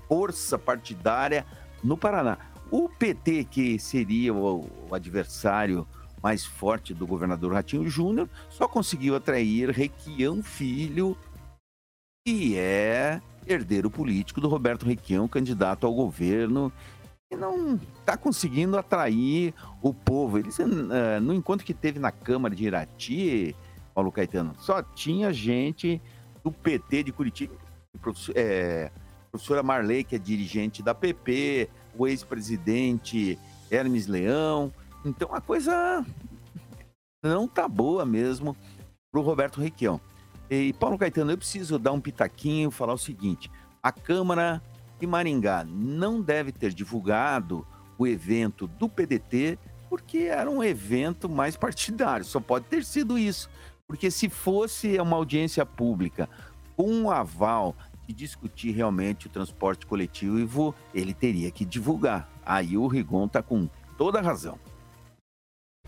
[0.08, 1.46] força partidária
[1.84, 2.36] no Paraná.
[2.70, 5.86] O PT, que seria o, o adversário
[6.22, 11.16] mais forte do governador Ratinho Júnior, só conseguiu atrair Requião Filho,
[12.28, 16.70] que é herdeiro político do Roberto Requião, candidato ao governo,
[17.30, 20.38] e não está conseguindo atrair o povo.
[20.38, 23.56] Ele, uh, no encontro que teve na Câmara de Irati,
[23.94, 26.02] Paulo Caetano, só tinha gente
[26.44, 27.54] do PT de Curitiba,
[28.34, 28.90] é,
[29.30, 33.38] professora Marley, que é dirigente da PP, o ex-presidente
[33.70, 34.70] Hermes Leão.
[35.02, 36.04] Então a coisa
[37.22, 38.54] não tá boa mesmo
[39.10, 39.98] para o Roberto Requião.
[40.50, 43.50] E Paulo Caetano, eu preciso dar um pitaquinho e falar o seguinte:
[43.82, 44.62] a Câmara
[44.98, 47.66] de Maringá não deve ter divulgado
[47.98, 49.58] o evento do PDT
[49.88, 53.48] porque era um evento mais partidário, só pode ter sido isso.
[53.86, 56.28] Porque se fosse uma audiência pública
[56.76, 57.74] com um aval
[58.06, 62.28] de discutir realmente o transporte coletivo, ele teria que divulgar.
[62.44, 64.58] Aí o Rigon está com toda a razão.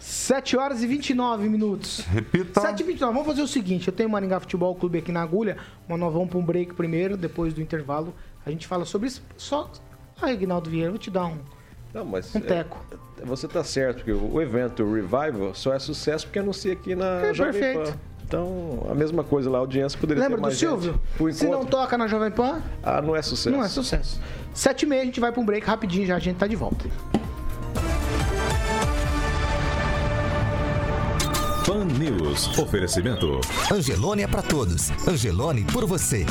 [0.00, 2.00] 7 horas e 29 minutos.
[2.10, 2.60] Repita.
[2.60, 3.12] 7 e 29.
[3.12, 5.58] Vamos fazer o seguinte: eu tenho o Maringá Futebol Clube aqui na agulha,
[5.88, 8.14] mas nós vamos para um break primeiro, depois do intervalo.
[8.44, 9.22] A gente fala sobre isso.
[9.36, 9.70] Só.
[10.20, 11.36] Ah, Reginaldo Vieira, vou te dar um.
[11.92, 12.34] Não, mas.
[12.34, 12.82] Um teco.
[13.20, 16.94] É, você tá certo, que o evento o Revival só é sucesso porque anuncia aqui
[16.94, 17.92] na É, Jovem perfeito.
[17.92, 17.98] Pan.
[18.24, 20.92] Então, a mesma coisa lá, a audiência poderia Lembra ter do mais Silvio?
[20.92, 21.18] gente.
[21.18, 23.50] Por Se não toca na Jovem Pan, ah, não é sucesso.
[23.50, 24.20] não é sucesso.
[24.54, 26.54] 7 e meia a gente vai para um break rapidinho já, a gente tá de
[26.54, 26.84] volta.
[32.00, 32.58] News.
[32.58, 33.42] Oferecimento.
[33.70, 34.90] Angelone é pra todos.
[35.06, 36.24] Angelone por você.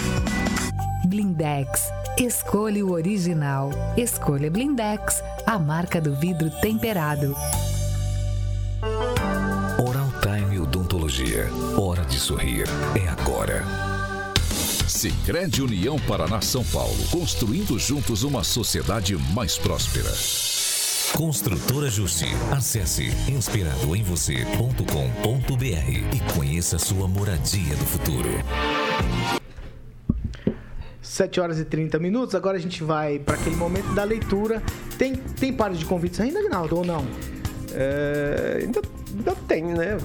[1.05, 1.91] Blindex.
[2.17, 3.69] Escolha o original.
[3.95, 7.35] Escolha Blindex, a marca do vidro temperado.
[9.77, 11.47] Oral Time Odontologia.
[11.77, 12.65] Hora de sorrir.
[12.95, 13.63] É agora.
[14.87, 16.97] Sicredi União Paraná São Paulo.
[17.11, 20.09] Construindo juntos uma sociedade mais próspera.
[21.15, 22.27] Construtora Justi.
[22.51, 28.29] Acesse inspiradoemvocê.com.br e conheça sua moradia do futuro.
[31.01, 32.35] 7 horas e 30 minutos.
[32.35, 34.61] Agora a gente vai para aquele momento da leitura.
[34.97, 37.05] Tem, tem par de convites ainda, Aguinaldo, ou não?
[37.73, 38.81] É, ainda,
[39.17, 39.97] ainda tem, né?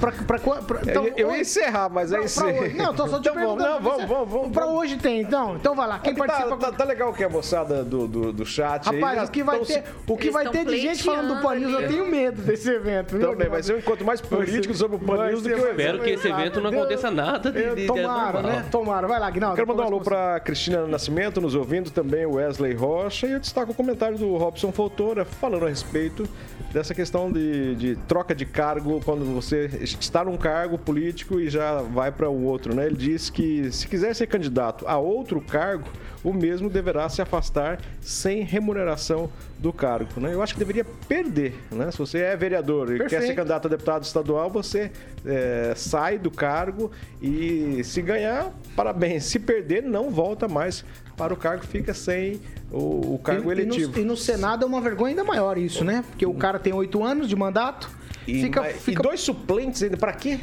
[0.00, 2.94] Pra, pra, pra, pra- então, eu, eu ia encerrar, mas Pra- aí pra hoje- Não,
[2.94, 3.70] tô só te então, vamos, perguntando.
[3.70, 4.52] não, vamos, vamos, vamos.
[4.52, 5.56] Pra hoje tem, então.
[5.56, 5.98] Então vai lá.
[5.98, 8.88] Quem É que tá- participa tá, tá legal que a moçada do, do, do chat
[8.88, 11.34] aí Rapaz, já o que vai tão ter, o que vai ter de gente falando
[11.36, 13.16] do Pan News, eu tenho medo desse evento.
[13.16, 15.58] viu, Também vai ser um encontro mais político sobre o Pan News do que o
[15.58, 15.70] evento.
[15.80, 18.64] Espero que esse evento não aconteça nada de, de, de Tomara, né?
[18.70, 19.06] Tomara.
[19.06, 19.56] Vai lá, Aguinaldo.
[19.56, 23.40] Quero mandar um alô para Cristina Nascimento nos ouvindo, também o Wesley Rocha, e eu
[23.40, 26.28] destaco o comentário do Robson Foutora falando a respeito
[26.72, 31.82] dessa questão de, de troca de cargo quando você está num cargo político e já
[31.82, 32.86] vai para o outro, né?
[32.86, 35.88] Ele diz que se quiser ser candidato a outro cargo,
[36.22, 40.20] o mesmo deverá se afastar sem remuneração do cargo.
[40.20, 40.32] Né?
[40.32, 41.54] Eu acho que deveria perder.
[41.72, 41.90] Né?
[41.90, 43.10] Se você é vereador e Perfeito.
[43.10, 44.92] quer ser candidato a deputado estadual, você
[45.26, 49.24] é, sai do cargo e se ganhar, parabéns.
[49.24, 50.84] Se perder, não volta mais
[51.16, 53.92] para o cargo, fica sem o, o cargo e, eletivo.
[53.92, 56.04] E no, e no Senado é uma vergonha ainda maior isso, né?
[56.08, 57.90] Porque o cara tem oito anos de mandato.
[58.26, 59.00] E, fica, mas- fica...
[59.00, 60.38] e dois suplentes ainda, para quê?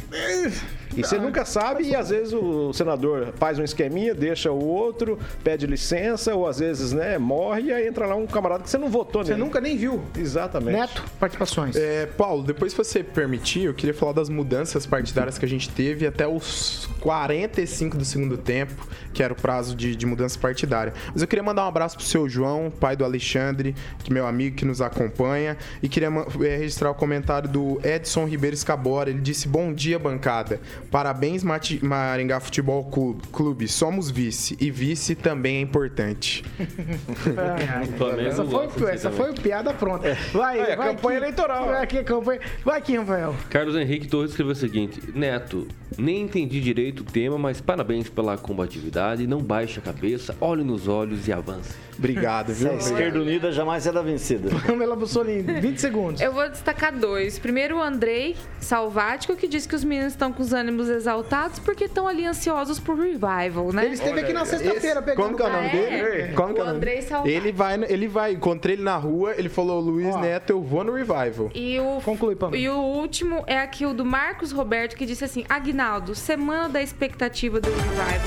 [0.99, 5.17] E você nunca sabe, e às vezes o senador faz um esqueminha, deixa o outro,
[5.43, 8.77] pede licença, ou às vezes, né, morre e aí entra lá um camarada que você
[8.77, 9.43] não votou Você nele.
[9.43, 10.01] nunca nem viu.
[10.17, 10.77] Exatamente.
[10.77, 11.75] Neto, participações.
[11.75, 15.69] É, Paulo, depois se você permitir, eu queria falar das mudanças partidárias que a gente
[15.69, 20.93] teve até os 45 do segundo tempo, que era o prazo de, de mudança partidária.
[21.11, 24.27] Mas eu queria mandar um abraço pro seu João, pai do Alexandre, que é meu
[24.27, 26.09] amigo que nos acompanha, e queria
[26.41, 29.09] é, registrar o comentário do Edson Ribeiro Escabora.
[29.09, 30.59] Ele disse: Bom dia, bancada.
[30.91, 32.83] Parabéns, Mati- Maringá Futebol
[33.31, 33.67] Clube.
[33.67, 36.43] Somos vice, e vice também é importante.
[38.27, 40.17] Essa foi, essa foi piada pronta.
[40.33, 41.25] Vai, É, vai campanha aqui.
[41.25, 41.65] eleitoral.
[41.67, 42.39] Vai aqui, campanha.
[42.63, 43.35] Vai aqui, Rafael.
[43.49, 48.37] Carlos Henrique Torres escreveu o seguinte: Neto, nem entendi direito o tema, mas parabéns pela
[48.37, 49.25] combatividade.
[49.27, 51.75] Não baixe a cabeça, olhe nos olhos e avance.
[51.97, 52.71] Obrigado, viu?
[52.71, 54.49] A esquerda unida jamais será vencida.
[54.65, 56.21] Pamela Bussolini, 20 segundos.
[56.21, 57.37] Eu vou destacar dois.
[57.37, 61.85] Primeiro, o Andrei Salvático, que diz que os meninos estão com os ânimos exaltados porque
[61.85, 63.85] estão ali ansiosos por revival, né?
[63.85, 65.95] Ele esteve aqui na sexta-feira pegando Como que é o nome dele?
[65.95, 66.33] é?
[66.33, 67.05] Como que é O nome Andrei.
[67.25, 70.19] Ele vai, ele vai, encontrei ele na rua, ele falou, Luiz Ó.
[70.19, 71.49] Neto, eu vou no revival.
[71.53, 72.61] E o, Conclui, Pamela.
[72.61, 76.81] e o último é aqui o do Marcos Roberto, que disse assim: Agnaldo, semana da
[76.81, 78.19] expectativa do Revival.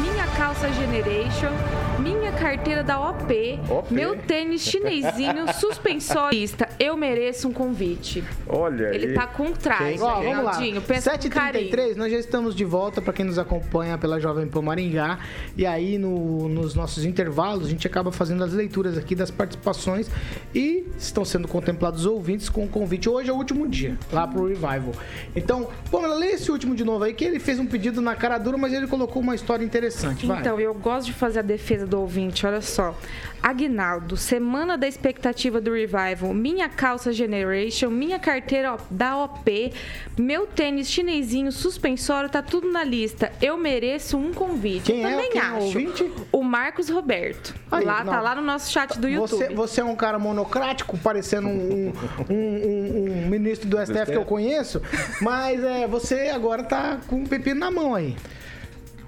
[0.00, 1.50] Minha calça Generation,
[2.00, 3.92] minha carteira da OP, OP.
[3.94, 6.68] meu tênis chinesinho, suspensorista.
[6.78, 8.22] Eu mereço um convite.
[8.48, 9.14] Olha Ele aí.
[9.14, 10.58] tá com traje, Ó, vamos lá.
[10.86, 11.70] Pensa com carinho.
[11.70, 15.18] 7h33, nós já estamos de volta para quem nos acompanha pela Jovem Pan Maringá.
[15.56, 20.10] E aí, no- nos nossos intervalos, a gente acaba fazendo as leituras aqui das participações
[20.54, 23.08] e estão sendo contemplados os ouvintes com o convite.
[23.08, 24.92] Hoje é o último dia, lá pro Revival.
[25.34, 28.36] Então, Pamela, lê esse último de novo aí, que ele fez um pedido na cara
[28.38, 30.26] dura, mas ele colocou uma história interessante.
[30.26, 30.40] Vai.
[30.40, 32.94] Então, eu gosto de fazer a defesa do ouvinte, olha só.
[33.42, 39.70] Agnaldo, semana da expectativa do Revival, minha calça Generation, minha carteira da OP,
[40.18, 43.30] meu tênis chinesinho, suspensório, tá tudo na lista.
[43.42, 44.84] Eu mereço um convite.
[44.90, 45.10] Quem eu é?
[45.12, 45.64] também Quem é o acho.
[45.66, 46.10] ouvinte?
[46.32, 47.54] O Marcos Roberto.
[47.70, 48.12] Aí, lá, não.
[48.14, 49.30] tá lá no nosso chat do YouTube.
[49.44, 51.92] Você, você é um cara monocrático, parecendo um,
[52.30, 54.80] um- um- um ministro do STF que eu conheço,
[55.20, 58.16] mas é, você agora tá com um pepino na mão aí.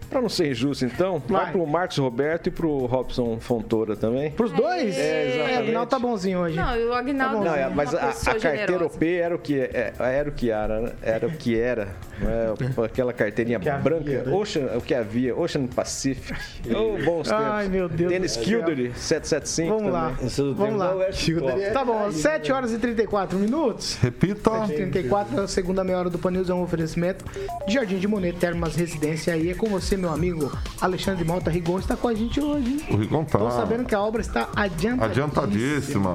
[0.09, 1.53] Pra não ser injusto, então, vai, Vai.
[1.53, 4.31] pro Marcos Roberto e pro Robson Fontoura também.
[4.31, 4.97] Pros dois?
[4.97, 5.55] É, exatamente.
[5.57, 6.57] o Aguinaldo tá bonzinho hoje.
[6.57, 7.45] Não, o Agnaldo Tá.
[7.45, 8.85] Não, é, é mas uma a, a carteira generosa.
[8.97, 10.93] OP era o que é- era o que era, né?
[11.03, 11.89] era o que era,
[12.21, 12.55] né?
[12.85, 14.35] aquela carteirinha que havia, branca, né?
[14.37, 16.37] Ocean, o que havia, Ocean Pacific.
[16.69, 17.33] Oh, bons tempos.
[17.33, 18.43] Ai, meu Deus céu.
[18.43, 19.93] Kildare 775 Vamos também.
[19.93, 20.17] lá.
[20.27, 20.95] Isso Vamos lá.
[20.95, 21.71] West Coast.
[21.73, 23.97] Tá bom, 7 horas e 34 minutos.
[24.03, 24.51] Repita.
[24.67, 27.25] 34, a segunda meia hora do Pan News é um oferecimento
[27.67, 29.33] de Jardim de Monet, Termas Residência.
[29.35, 30.51] Aí é com você, meu amigo
[30.81, 32.69] Alexandre Malta Rigon, está com a gente hoje.
[32.69, 32.81] hein?
[32.91, 33.39] O Rigon tá.
[33.39, 35.07] Tô sabendo que a obra está adiantadíssima.
[35.07, 36.15] Adiantadíssima,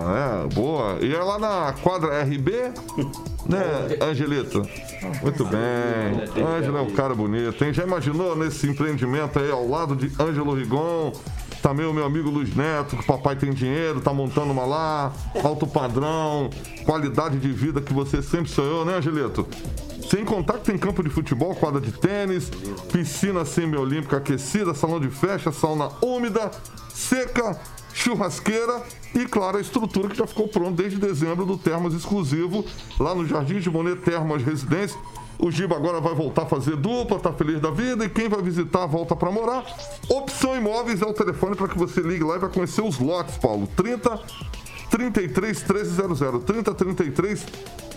[0.50, 0.98] é, boa.
[1.02, 2.52] E é lá na quadra RB,
[3.48, 3.64] né,
[4.02, 4.62] Angelita?
[5.22, 5.60] Muito bem.
[6.58, 7.74] Ângelo é um cara bonito, hein?
[7.74, 11.12] Já imaginou nesse empreendimento aí ao lado de Ângelo Rigon?
[11.62, 15.14] Também o meu amigo Luiz Neto, que o papai tem dinheiro, tá montando uma lá,
[15.44, 16.50] alto padrão,
[16.86, 19.48] qualidade de vida que você sempre sonhou, né, Angelito?
[20.10, 22.50] Sem contar que tem campo de futebol, quadra de tênis,
[22.92, 26.50] piscina semiolímpica aquecida, salão de festa, sauna úmida,
[26.90, 27.58] seca,
[27.94, 28.82] churrasqueira
[29.14, 32.66] e, claro, a estrutura que já ficou pronta desde dezembro do Termas Exclusivo,
[33.00, 34.98] lá no Jardim de Monet Termas Residência.
[35.40, 38.42] O Giba agora vai voltar a fazer dupla, tá feliz da vida e quem vai
[38.42, 39.66] visitar volta para morar.
[40.10, 43.38] Opção Imóveis é o telefone para que você ligue lá e vai conhecer os lotes,
[43.38, 43.68] Paulo.
[43.76, 44.20] 30
[44.92, 46.44] 33 1300.
[46.44, 47.46] 30 33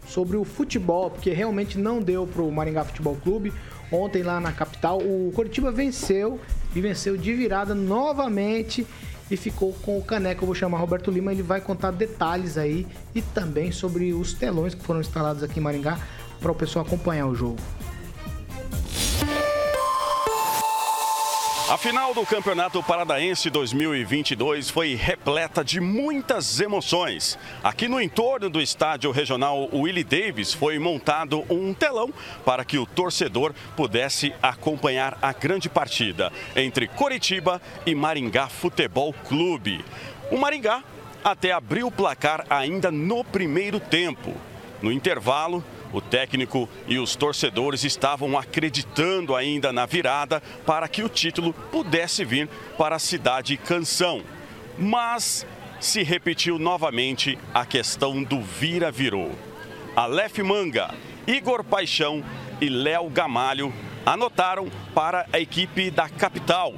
[0.08, 3.54] sobre o futebol, porque realmente não deu pro Maringá Futebol Clube.
[3.92, 6.40] Ontem lá na capital, o Coritiba venceu
[6.76, 8.86] e venceu de virada novamente
[9.30, 10.44] e ficou com o caneco.
[10.44, 14.74] Eu vou chamar Roberto Lima, ele vai contar detalhes aí e também sobre os telões
[14.74, 16.00] que foram instalados aqui em Maringá
[16.40, 17.58] para o pessoal acompanhar o jogo.
[21.70, 27.40] A final do Campeonato Paranaense 2022 foi repleta de muitas emoções.
[27.64, 32.86] Aqui no entorno do estádio regional Willie Davis foi montado um telão para que o
[32.86, 39.86] torcedor pudesse acompanhar a grande partida entre Coritiba e Maringá Futebol Clube.
[40.30, 40.84] O Maringá
[41.24, 44.36] até abriu o placar ainda no primeiro tempo.
[44.82, 45.64] No intervalo,
[45.94, 52.26] o técnico e os torcedores estavam acreditando ainda na virada para que o título pudesse
[52.26, 54.24] vir para a cidade Canção.
[54.78, 55.46] Mas
[55.80, 59.32] se repetiu novamente a questão do vira-virou.
[59.96, 60.94] Aleph Manga,
[61.28, 62.24] Igor Paixão
[62.60, 63.72] e Léo Gamalho
[64.04, 66.74] anotaram para a equipe da capital.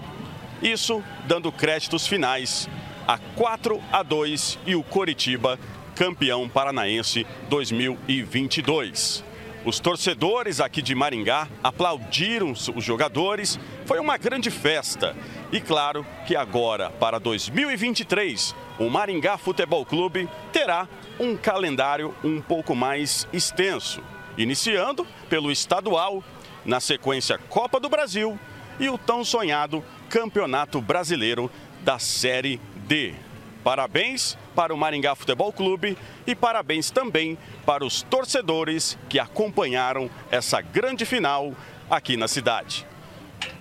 [0.62, 2.70] Isso dando créditos finais
[3.08, 5.60] a 4 a 2 e o Coritiba
[5.96, 9.24] campeão paranaense 2022.
[9.66, 15.16] Os torcedores aqui de Maringá aplaudiram os jogadores, foi uma grande festa.
[15.52, 20.88] E claro que agora, para 2023, o Maringá Futebol Clube terá
[21.20, 24.04] um calendário um pouco mais extenso,
[24.38, 26.24] iniciando pelo estadual,
[26.64, 28.40] na sequência Copa do Brasil
[28.80, 31.50] e o tão sonhado Campeonato Brasileiro
[31.84, 33.25] da Série D.
[33.66, 35.98] Parabéns para o Maringá Futebol Clube
[36.28, 37.36] e parabéns também
[37.66, 41.52] para os torcedores que acompanharam essa grande final
[41.90, 42.86] aqui na cidade.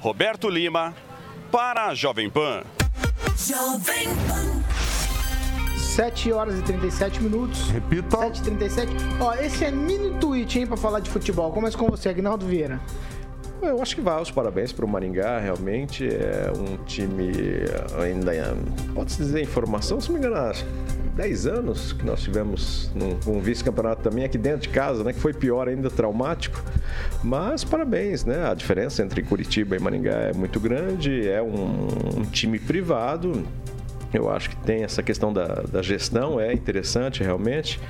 [0.00, 0.94] Roberto Lima,
[1.50, 2.64] para a Jovem Pan.
[3.34, 4.62] Jovem Pan.
[5.78, 7.70] 7 horas e 37 minutos.
[7.70, 8.18] Repita.
[8.18, 8.92] 7 e 37.
[9.18, 11.50] Ó, esse é mini tweet, hein, pra falar de futebol.
[11.50, 12.78] Começa com você, Agnaldo Vieira.
[13.66, 16.06] Eu acho que vai os parabéns para o Maringá, realmente.
[16.06, 17.32] É um time
[18.02, 18.32] ainda,
[18.94, 20.52] pode-se dizer, em formação, se não me engano, há
[21.16, 25.12] 10 anos que nós tivemos um, um vice-campeonato também aqui dentro de casa, né?
[25.12, 26.62] Que foi pior ainda, traumático.
[27.22, 28.48] Mas parabéns, né?
[28.48, 33.46] A diferença entre Curitiba e Maringá é muito grande, é um, um time privado.
[34.12, 37.80] Eu acho que tem essa questão da, da gestão, é interessante realmente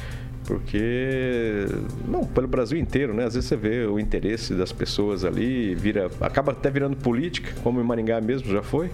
[0.47, 1.67] porque
[2.07, 3.25] não pelo Brasil inteiro, né?
[3.25, 7.81] Às vezes você vê o interesse das pessoas ali vira acaba até virando política, como
[7.81, 8.91] em Maringá mesmo já foi.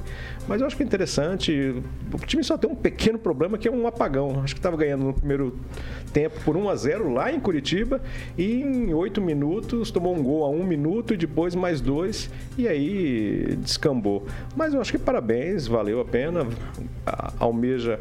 [0.48, 1.74] Mas eu acho que é interessante.
[2.12, 4.40] O time só tem um pequeno problema que é um apagão.
[4.42, 5.56] Acho que estava ganhando no primeiro
[6.12, 8.00] tempo por 1 a 0 lá em Curitiba
[8.36, 12.66] e em oito minutos tomou um gol a um minuto e depois mais dois e
[12.66, 14.26] aí descambou.
[14.56, 16.46] Mas eu acho que parabéns, valeu a pena.
[17.38, 18.00] Almeja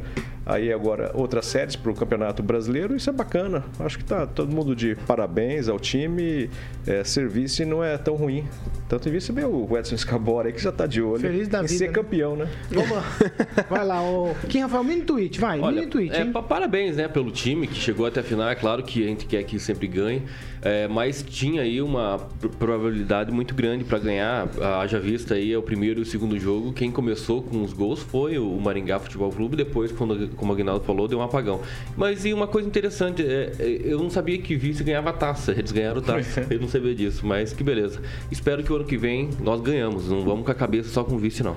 [0.50, 2.95] aí agora outras séries para o Campeonato Brasileiro.
[2.95, 3.64] Isso é bacana.
[3.80, 6.50] Acho que tá todo mundo de parabéns ao time.
[6.86, 8.45] É, serviço não é tão ruim.
[8.88, 11.20] Tanto em vista, o Edson Scabora aí que já está de olho.
[11.22, 11.93] Feliz da em vida, ser né?
[11.93, 12.50] campeão, né?
[12.72, 13.04] Vamos lá.
[13.70, 14.34] Vai lá, ô.
[14.47, 16.32] Kim Rafael, mini tweet, vai, Olha, mini tweet, é, hein?
[16.32, 18.50] parabéns, né, pelo time que chegou até a final.
[18.50, 20.24] É claro que a gente quer que sempre ganhe,
[20.62, 24.47] é, mas tinha aí uma pr- probabilidade muito grande para ganhar.
[24.82, 26.74] Haja vista aí é o primeiro e o segundo jogo.
[26.74, 29.56] Quem começou com os gols foi o Maringá Futebol Clube.
[29.56, 31.59] Depois, quando, como o Aguinaldo falou, deu um apagão.
[31.95, 35.51] Mas e uma coisa interessante, é, é, eu não sabia que vice ganhava taça.
[35.51, 36.47] Eles ganharam taça.
[36.49, 38.01] Eu não sabia disso, mas que beleza.
[38.31, 40.09] Espero que o ano que vem nós ganhamos.
[40.09, 41.55] Não vamos com a cabeça só com vice, não.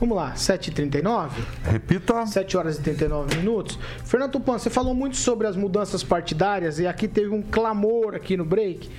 [0.00, 1.30] Vamos lá, 7h39.
[1.64, 2.26] Repita.
[2.26, 3.78] 7 horas e 39 minutos.
[4.04, 8.36] Fernando Tupan, você falou muito sobre as mudanças partidárias e aqui teve um clamor aqui
[8.36, 8.90] no break.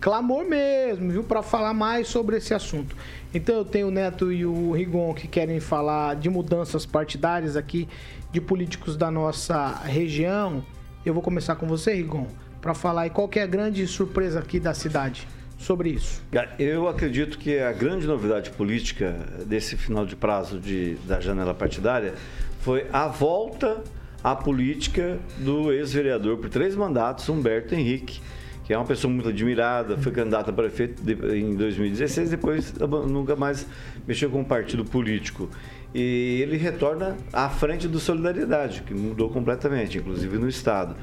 [0.00, 1.22] Clamor mesmo, viu?
[1.22, 2.96] Para falar mais sobre esse assunto.
[3.34, 7.86] Então eu tenho o Neto e o Rigon que querem falar de mudanças partidárias aqui
[8.32, 10.64] de políticos da nossa região.
[11.04, 12.26] Eu vou começar com você, Rigon,
[12.60, 15.26] para falar aí qual é a grande surpresa aqui da cidade
[15.58, 16.22] sobre isso.
[16.58, 19.14] Eu acredito que a grande novidade política
[19.46, 22.14] desse final de prazo de, da janela partidária
[22.60, 23.82] foi a volta
[24.22, 28.20] à política do ex-vereador por três mandatos, Humberto Henrique,
[28.64, 31.02] que é uma pessoa muito admirada, foi candidato a prefeito
[31.34, 32.72] em 2016, depois
[33.08, 33.66] nunca mais
[34.06, 35.48] mexeu com um partido político.
[35.94, 40.94] E ele retorna à frente do Solidariedade, que mudou completamente, inclusive no Estado.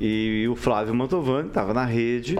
[0.00, 2.38] E o Flávio Mantovani estava na rede,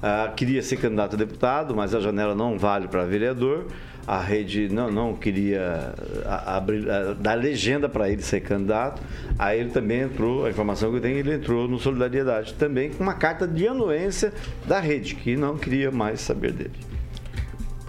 [0.00, 3.66] ah, queria ser candidato a deputado, mas a janela não vale para vereador.
[4.06, 5.92] A rede não, não queria
[6.24, 9.02] ah, abrir, ah, dar legenda para ele ser candidato.
[9.36, 13.02] Aí ele também entrou, a informação que eu tenho, ele entrou no Solidariedade também com
[13.02, 14.32] uma carta de anuência
[14.66, 16.89] da rede, que não queria mais saber dele.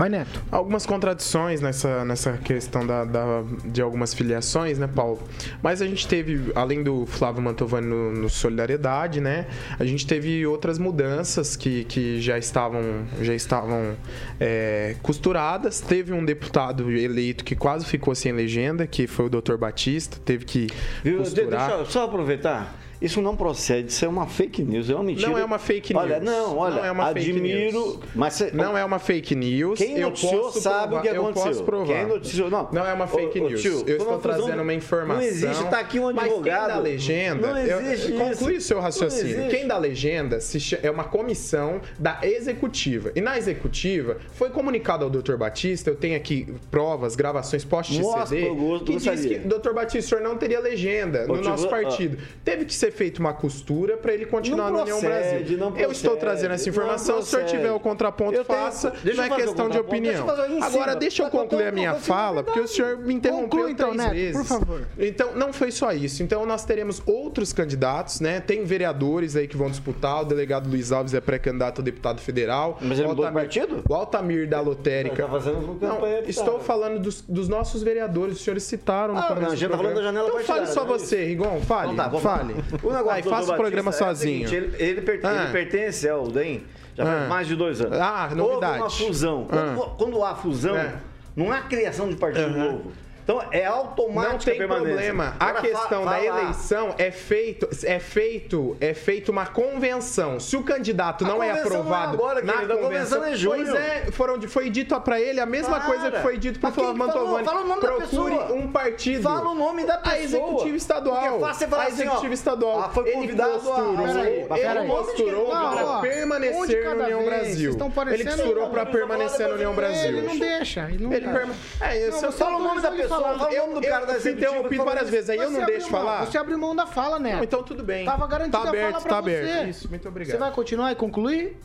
[0.02, 0.42] Vai, Neto.
[0.52, 5.22] Algumas contradições nessa, nessa questão da, da- de algumas filiações, né, Paulo?
[5.62, 9.46] Mas a gente teve, além do Flávio Mantovani no, no Solidariedade, né?
[9.78, 12.82] A gente teve outras mudanças que, que já estavam,
[13.22, 13.96] já estavam
[14.40, 15.80] é, costuradas.
[15.82, 19.56] Teve um deputado eleito que quase ficou sem legenda, que foi o Dr.
[19.56, 20.18] Batista.
[20.26, 20.66] Teve que
[21.04, 21.20] Viu?
[21.20, 21.68] Costurar.
[21.68, 22.76] Deixa eu só aproveitar.
[23.02, 25.30] Isso não procede, isso é uma fake news, é uma mentira.
[25.30, 26.04] Não é uma fake news.
[26.04, 29.80] Olha, não, olha, não é uma admiro, mas cê, não é uma fake news.
[29.80, 31.48] Quem eu noticiou posso sabe o que Eu aconteceu.
[31.52, 31.88] posso provar.
[31.94, 32.70] Quem noticiou, não.
[32.72, 33.62] Não é uma fake Ô, ô, news.
[33.62, 35.22] tio, eu estou trazendo uma informação.
[35.22, 36.68] Não existe, tá aqui um Mas quem advogado.
[36.68, 39.50] dá legenda, Não eu- existe conclui o seu raciocínio.
[39.50, 40.38] Quem dá legenda
[40.84, 43.12] é uma comissão da executiva.
[43.16, 45.36] E na executiva foi comunicado ao Dr.
[45.38, 49.72] Batista, eu tenho aqui provas, gravações post-CD, eu gosto- que diz que Dr.
[49.74, 52.18] Batista, o senhor não teria legenda Ô, no nosso partido.
[52.44, 55.46] Teve que ser feita uma costura para ele continuar Não no União Brasil.
[55.78, 57.22] eu estou trazendo essa informação.
[57.22, 58.94] Se o senhor tiver o contraponto, tenho- faça.
[59.16, 60.26] não é questão de opinião.
[60.26, 63.90] deixa Agora, deixa eu concluir a minha fala, porque o senhor me interrompeu Conclui, então,
[63.92, 64.48] três Neto, vezes.
[64.48, 64.82] por favor.
[65.00, 66.22] Então, não foi só isso.
[66.24, 68.40] Então, nós teremos outros candidatos, né?
[68.40, 70.22] Tem vereadores aí que vão disputar.
[70.22, 72.78] O delegado Luiz Alves é pré-candidato a deputado federal.
[72.82, 73.84] Mas ele o mudou Altamir- partido?
[73.88, 75.28] O Altamir da Lotérica.
[75.28, 75.40] Tá
[75.88, 78.38] Não, estou falando dos, dos nossos vereadores.
[78.38, 80.14] Os senhores citaram no Ah, começo não, do gente tá falando programa.
[80.18, 81.62] da janela Então, fale só é você, Rigon.
[81.62, 81.94] Fale.
[81.94, 82.56] Então tá, fale.
[82.84, 84.48] O negócio Vai, do faça o programa Batista é o sozinho.
[84.50, 85.44] seguinte, ele, ele pertence, Ah.
[85.44, 86.64] ele pertence ao DEM
[86.96, 87.28] já faz Ah.
[87.28, 87.98] mais de dois anos.
[88.00, 88.82] Ah, novidade.
[88.82, 89.46] Houve uma fusão.
[89.50, 89.90] Quando, Ah.
[89.98, 90.94] quando há fusão, É.
[91.36, 92.92] não há criação de partido novo.
[93.24, 94.90] Então é automática Não tem a permanência.
[94.94, 95.36] problema.
[95.40, 100.40] A Agora, questão da eleição é feito, é feito, é feito uma convenção.
[100.40, 103.24] Se o candidato A não é convenção não é aprovado agora, na querido, a convenção,
[103.24, 105.86] é pois é, foram, foi dito para ele a mesma Para.
[105.86, 106.96] coisa que foi dito para Flávio?
[106.98, 107.46] Mantovani.
[107.46, 108.54] Fala o nome da Procure pessoa.
[108.54, 109.24] um partido.
[109.24, 110.16] Fala o nome da pessoa.
[110.16, 111.22] A executiva estadual.
[111.22, 112.80] Porque é fácil falar a assim, ó, executiva estadual.
[112.82, 114.88] ah, foi ele convidado a- posturou, Peraí, ele peraí.
[114.88, 117.24] posturou para permanecer na União.
[117.26, 117.78] Brasil.
[118.12, 120.08] Ele posturou para permanecer na União Brasil.
[120.08, 120.88] Ele não deixa.
[120.90, 121.38] Ele não Ele deixa.
[121.40, 121.54] perma...
[121.82, 124.84] É, eu você falo o nome da ele pessoa, nome do cara da fui interrompido
[124.86, 126.26] várias vezes, aí eu não deixo mão, falar.
[126.26, 127.36] Você abriu mão da fala, né?
[127.36, 128.06] Não, então tudo bem.
[128.06, 129.48] Tava garantida Tá a aberto, fala tá pra aberto.
[129.64, 129.70] você.
[129.70, 130.32] Isso, muito obrigado.
[130.34, 131.58] Você vai continuar e concluir?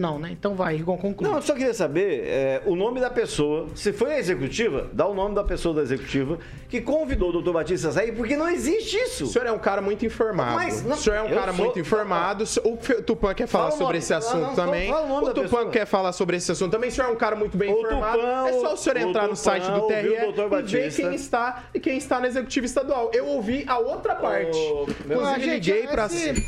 [0.00, 0.30] Não, né?
[0.32, 1.28] Então vai, Rigon, conclui.
[1.28, 3.66] Não, eu só queria saber é, o nome da pessoa.
[3.74, 6.38] Se foi a executiva, dá o nome da pessoa da executiva
[6.70, 9.24] que convidou o doutor Batista a sair, porque não existe isso.
[9.24, 10.54] O senhor é um cara muito informado.
[10.54, 12.44] Mas, não, o senhor é um cara sou- muito informado.
[12.64, 13.98] O Tupã quer falar Fala sobre nome.
[13.98, 14.88] esse assunto Não, não, também.
[14.88, 15.70] fala o nome o Tupã pessoa.
[15.70, 16.88] quer falar sobre esse assunto também.
[16.88, 18.18] O senhor é um cara muito bem O informado.
[18.18, 20.58] Tupã, é só o senhor o entrar no site do TRE o Dr.
[20.58, 23.10] e ver quem está, quem está na executiva estadual.
[23.12, 24.56] Eu ouvi a outra parte.
[25.04, 26.06] meu- Ah, Inclusive, gente, liguei pra...
[26.06, 26.46] esse-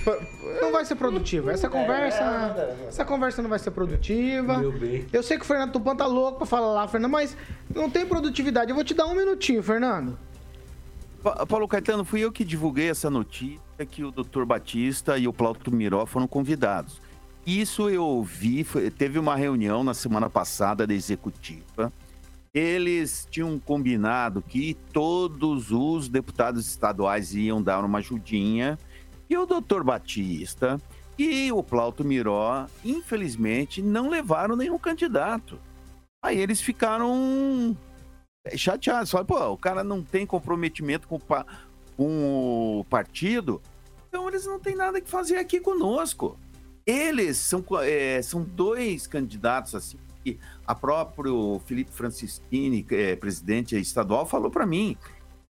[0.61, 1.51] Não vai ser produtivo.
[1.51, 2.57] Essa conversa.
[2.89, 4.61] Essa conversa não vai ser produtiva.
[5.13, 7.37] Eu sei que o Fernando Tupan tá louco pra falar lá, Fernando, mas
[7.75, 8.71] não tem produtividade.
[8.71, 10.19] Eu vou te dar um minutinho, Fernando.
[11.23, 14.45] Pa- Paulo Caetano, fui eu que divulguei essa notícia que o Dr.
[14.45, 17.01] Batista e o Plauto Miró foram convidados.
[17.47, 21.93] Isso eu ouvi, foi- teve uma reunião na semana passada da executiva.
[22.55, 28.79] Eles tinham combinado que todos os deputados estaduais iam dar uma ajudinha.
[29.31, 29.83] E o Dr.
[29.83, 30.79] Batista
[31.23, 35.59] e o Plauto Miró, infelizmente, não levaram nenhum candidato.
[36.25, 37.77] Aí eles ficaram
[38.57, 39.11] chateados.
[39.11, 41.47] Falaram, pô, o cara não tem comprometimento com, o pa-
[41.97, 43.61] com o partido,
[44.09, 46.39] então eles não têm nada que fazer aqui conosco.
[46.87, 54.25] Eles são, é, são dois candidatos assim que a próprio Felipe Francischini, eh, presidente estadual,
[54.25, 54.97] falou para mim.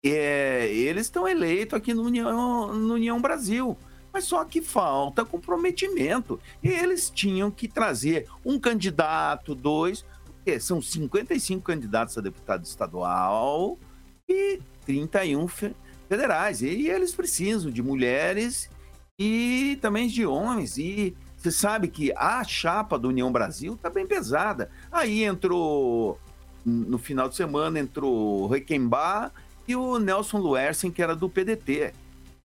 [0.04, 3.78] É, eles estão eleitos aqui no União, no União Brasil.
[4.14, 6.40] Mas só que falta comprometimento.
[6.62, 13.78] E eles tinham que trazer um candidato, dois, porque são 55 candidatos a deputado estadual
[14.28, 15.76] e 31 fe-
[16.10, 16.62] federais.
[16.62, 18.70] E eles precisam de mulheres
[19.18, 20.78] e também de homens.
[20.78, 24.70] E você sabe que a chapa do União Brasil está bem pesada.
[24.92, 26.20] Aí entrou,
[26.66, 29.32] no final de semana, entrou Requembar
[29.68, 31.94] e o Nelson Luersen, que era do PDT.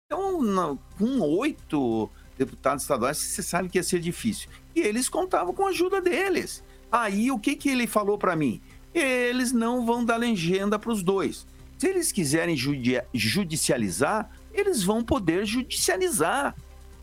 [0.07, 4.49] Então, na- com oito deputados estaduais, você sabe que ia ser difícil.
[4.75, 6.63] E eles contavam com a ajuda deles.
[6.93, 8.61] Aí, o que, que ele falou para mim?
[8.93, 11.47] Eles não vão dar legenda para os dois.
[11.79, 16.55] Se eles quiserem judi- judicializar, eles vão poder judicializar.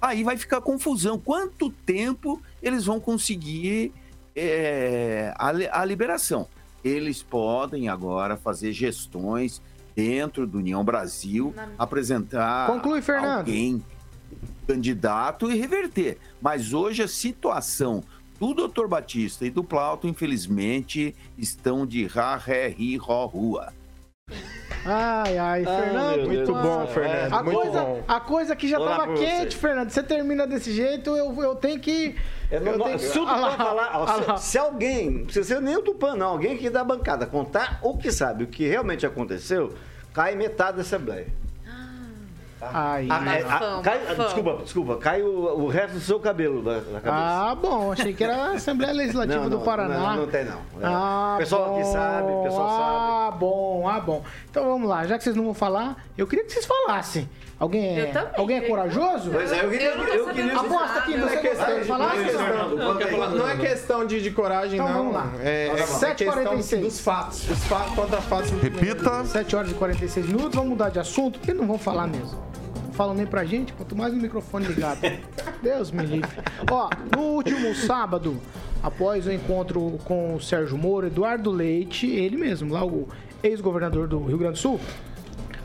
[0.01, 1.19] Aí vai ficar confusão.
[1.19, 3.91] Quanto tempo eles vão conseguir
[4.35, 6.47] é, a, a liberação?
[6.83, 9.61] Eles podem agora fazer gestões
[9.95, 13.39] dentro do União Brasil, apresentar Conclui, Fernando.
[13.39, 13.83] alguém
[14.67, 16.17] candidato e reverter.
[16.41, 18.03] Mas hoje a situação
[18.39, 18.87] do Dr.
[18.87, 23.73] Batista e do Plauto, infelizmente, estão de ra, ré, ri, ró, rua.
[24.85, 26.27] Ai, ai, Ah, Fernando.
[26.27, 27.33] Muito bom, Fernando.
[27.33, 28.03] A muito coisa, bom.
[28.07, 29.25] a coisa que já Vou lá tava por você.
[29.25, 29.89] quente, Fernando.
[29.91, 32.15] Você termina desse jeito, eu, eu tenho que.
[32.51, 35.09] É, eu não- não- tenho que- se o Ah Tupã falar, ah se, se alguém,
[35.09, 38.43] não precisa ser nem o Tupã, não, alguém aqui da bancada contar o que sabe,
[38.43, 39.73] o que realmente aconteceu,
[40.13, 41.27] cai metade da Assembleia.
[42.63, 43.39] Ai, A- ai.
[43.39, 44.23] é, a- Fama, cai- fama.
[44.25, 47.09] desculpa, desculpa, cai o, o resto do seu cabelo da, da cabeça.
[47.11, 49.97] Ah, bom, achei que era a Assembleia Legislativa Não, do não, Paraná.
[49.97, 50.59] Não, não tem não.
[50.83, 51.91] Ah, o pessoal aqui bom.
[51.91, 52.81] sabe, o pessoal sabe.
[52.83, 54.23] Ah, bom, ah, bom.
[54.47, 57.27] Então vamos lá, já que vocês não vão falar, eu queria que vocês falassem.
[57.61, 59.29] Alguém é, alguém é corajoso?
[59.31, 60.59] Pois é, eu queria- Eu não eu queria-.
[60.59, 62.15] Aposta aqui, Não você é questão gostaria de falar?
[62.15, 63.37] não, Fernando, não, aí.
[63.37, 64.97] não é questão de, de coragem, Então não.
[64.97, 65.31] vamos lá.
[65.43, 66.79] É, é questão 7h46.
[66.81, 67.49] dos fatos.
[67.51, 68.49] Os fatos contra fatos.
[68.49, 69.23] Repita.
[69.25, 72.39] 7 horas e 46 minutos, vamos mudar de assunto, porque não vão falar mesmo.
[72.87, 74.99] Não falam nem pra gente, quanto mais o microfone ligado.
[75.61, 76.31] Deus me livre.
[76.69, 78.41] Ó, no último sábado,
[78.81, 83.07] após o encontro com o Sérgio Moro, Eduardo Leite, ele mesmo, lá o
[83.43, 84.79] ex-governador do Rio Grande do Sul,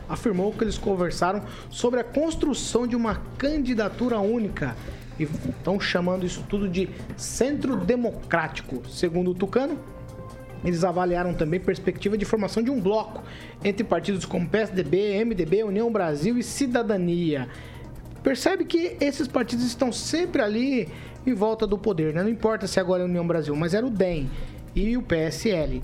[0.09, 4.75] afirmou que eles conversaram sobre a construção de uma candidatura única
[5.19, 8.83] e estão chamando isso tudo de centro democrático.
[8.89, 9.77] Segundo o Tucano,
[10.63, 13.23] eles avaliaram também perspectiva de formação de um bloco
[13.63, 17.47] entre partidos como PSDB, MDB, União Brasil e Cidadania.
[18.23, 20.89] Percebe que esses partidos estão sempre ali
[21.25, 22.23] em volta do poder, né?
[22.23, 24.29] Não importa se agora é a União Brasil, mas era o DEM
[24.75, 25.81] e o PSL.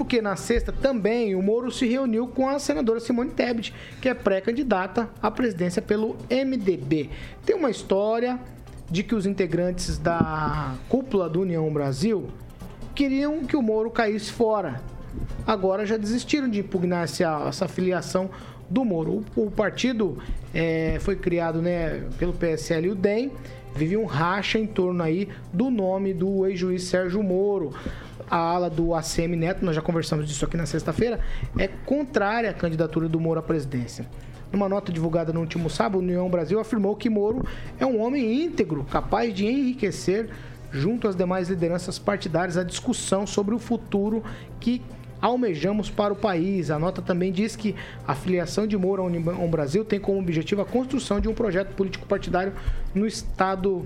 [0.00, 4.14] Porque na sexta também o Moro se reuniu com a senadora Simone Tebet, que é
[4.14, 7.10] pré-candidata à presidência pelo MDB.
[7.44, 8.40] Tem uma história
[8.90, 12.28] de que os integrantes da cúpula do União Brasil
[12.94, 14.80] queriam que o Moro caísse fora.
[15.46, 18.30] Agora já desistiram de impugnar essa, essa filiação
[18.70, 19.22] do Moro.
[19.36, 20.16] O, o partido
[20.54, 23.32] eh, foi criado né, pelo PSL e o DEM.
[23.74, 27.74] Vive um racha em torno aí do nome do ex-juiz Sérgio Moro.
[28.30, 31.18] A ala do ACM Neto, nós já conversamos disso aqui na sexta-feira,
[31.58, 34.06] é contrária à candidatura do Moro à presidência.
[34.52, 37.44] Numa nota divulgada no último sábado, o União Brasil afirmou que Moro
[37.76, 40.30] é um homem íntegro, capaz de enriquecer,
[40.70, 44.22] junto às demais lideranças partidárias, a discussão sobre o futuro
[44.60, 44.80] que
[45.20, 46.70] almejamos para o país.
[46.70, 47.74] A nota também diz que
[48.06, 51.74] a filiação de Moro ao União Brasil tem como objetivo a construção de um projeto
[51.74, 52.52] político partidário
[52.94, 53.84] no estado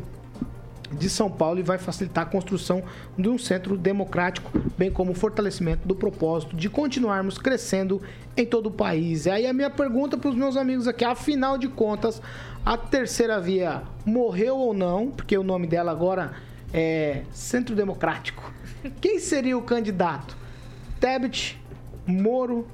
[0.92, 2.82] de São Paulo e vai facilitar a construção
[3.18, 8.02] de um centro democrático, bem como o fortalecimento do propósito de continuarmos crescendo
[8.36, 9.26] em todo o país.
[9.26, 12.20] E aí a minha pergunta para os meus amigos aqui, afinal de contas,
[12.64, 15.10] a terceira via morreu ou não?
[15.10, 16.32] Porque o nome dela agora
[16.72, 18.52] é Centro Democrático.
[19.00, 20.36] Quem seria o candidato?
[21.00, 21.60] Tebet,
[22.06, 22.66] Moro,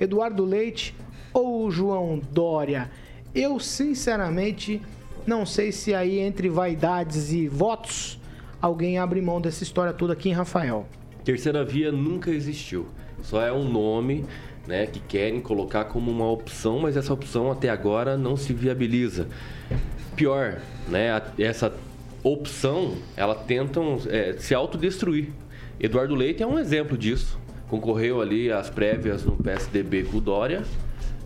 [0.00, 0.94] Eduardo Leite
[1.32, 2.90] ou João Dória?
[3.34, 4.80] Eu, sinceramente,
[5.28, 8.18] não sei se aí entre vaidades e votos
[8.62, 10.88] alguém abre mão dessa história toda aqui em Rafael.
[11.22, 12.86] Terceira via nunca existiu.
[13.22, 14.24] Só é um nome
[14.66, 19.28] né, que querem colocar como uma opção, mas essa opção até agora não se viabiliza.
[20.16, 21.74] Pior, né, essa
[22.22, 25.28] opção, ela tentam é, se autodestruir.
[25.78, 27.38] Eduardo Leite é um exemplo disso.
[27.68, 30.62] Concorreu ali às prévias no PSDB com o Dória,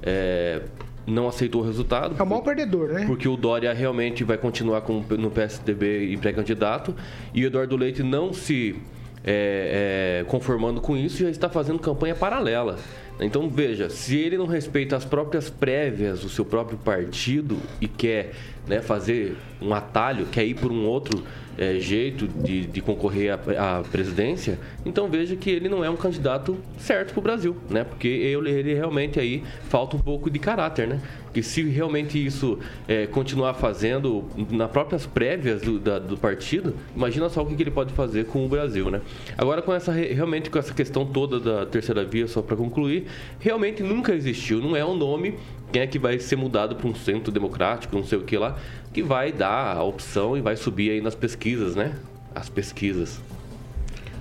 [0.03, 0.61] é,
[1.07, 2.15] não aceitou o resultado.
[2.19, 3.05] É o maior perdedor, né?
[3.07, 6.95] Porque o Dória realmente vai continuar com- no PSDB e pré-candidato.
[7.35, 8.77] E o Eduardo Leite não se
[9.25, 12.77] é, é, conformando com isso já está fazendo campanha paralela.
[13.21, 18.33] Então veja, se ele não respeita as próprias prévias do seu próprio partido e quer
[18.67, 21.23] né, fazer um atalho, quer ir por um outro
[21.59, 25.97] é, jeito de, de concorrer à, à presidência, então veja que ele não é um
[25.97, 27.85] candidato certo para o Brasil, né?
[27.85, 31.01] Porque ele, ele realmente aí falta um pouco de caráter, né?
[31.25, 32.59] Porque se realmente isso
[32.89, 37.63] é, continuar fazendo nas próprias prévias do, da- do partido, imagina só o que, que
[37.63, 39.01] ele pode fazer com o Brasil, né?
[39.37, 43.07] Agora com essa re- realmente com essa questão toda da terceira via, só para concluir,
[43.39, 45.35] realmente nunca existiu, não é um nome
[45.73, 48.59] quem é que vai ser mudado para um centro democrático, não sei o que lá,
[48.93, 51.99] que vai dar a opção e vai subir aí nas pesquisas, né?
[52.35, 53.19] As pesquisas.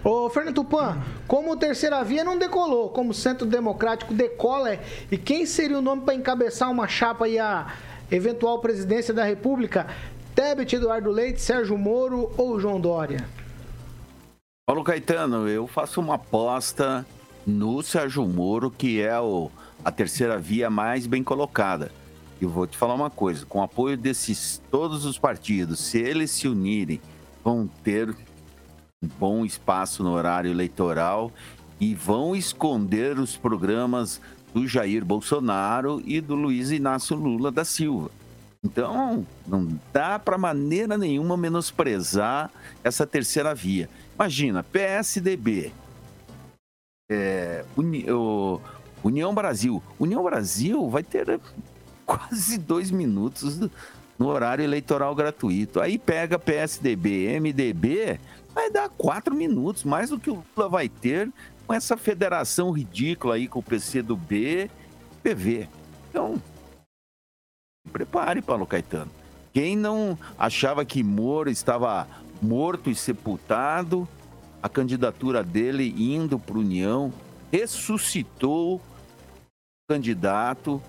[0.03, 0.97] Ô, Fernando Tupan,
[1.27, 4.79] como terceira via não decolou, como centro democrático decola,
[5.11, 7.67] e quem seria o nome para encabeçar uma chapa e a
[8.09, 9.87] eventual presidência da República?
[10.33, 13.27] Tebet, Eduardo Leite, Sérgio Moro ou João Dória?
[14.65, 17.05] Paulo Caetano, eu faço uma aposta
[17.45, 19.51] no Sérgio Moro, que é o,
[19.83, 21.91] a terceira via mais bem colocada.
[22.39, 26.31] E vou te falar uma coisa: com o apoio desses todos os partidos, se eles
[26.31, 27.01] se unirem,
[27.43, 28.09] vão ter
[29.03, 31.31] um bom espaço no horário eleitoral
[31.79, 34.21] e vão esconder os programas
[34.53, 38.11] do Jair Bolsonaro e do Luiz Inácio Lula da Silva.
[38.63, 42.51] Então, não dá para maneira nenhuma menosprezar
[42.83, 43.89] essa terceira via.
[44.13, 45.71] Imagina, PSDB,
[47.11, 48.59] é, o-
[49.03, 49.81] União Brasil.
[49.99, 51.39] União Brasil vai ter
[52.05, 53.59] quase dois minutos
[54.17, 55.79] no horário eleitoral gratuito.
[55.79, 58.19] Aí pega PSDB, MDB,
[58.53, 61.31] vai dar quatro minutos, mais do que o Lula vai ter
[61.65, 64.69] com essa federação ridícula aí com o PCdoB,
[65.23, 65.67] PV.
[66.09, 66.41] Então,
[67.91, 69.09] prepare, Paulo Caetano.
[69.53, 72.07] Quem não achava que Moro estava
[72.41, 74.07] morto e sepultado,
[74.61, 77.13] a candidatura dele indo para União
[77.51, 78.81] ressuscitou
[79.91, 80.81] candidato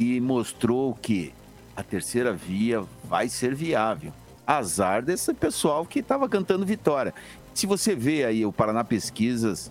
[0.00, 1.32] e mostrou que
[1.76, 4.12] a terceira via vai ser viável.
[4.44, 7.14] Azar desse pessoal que estava cantando vitória.
[7.54, 9.70] Se você vê aí o Paraná Pesquisas,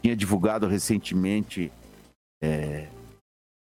[0.00, 1.70] tinha divulgado recentemente
[2.42, 2.88] é,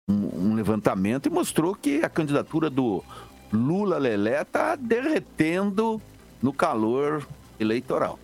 [0.08, 3.04] um, um, levantamento e mostrou que a candidatura do
[3.52, 6.00] Lula Lelé está derretendo
[6.40, 7.28] no calor
[7.60, 8.20] eleitoral.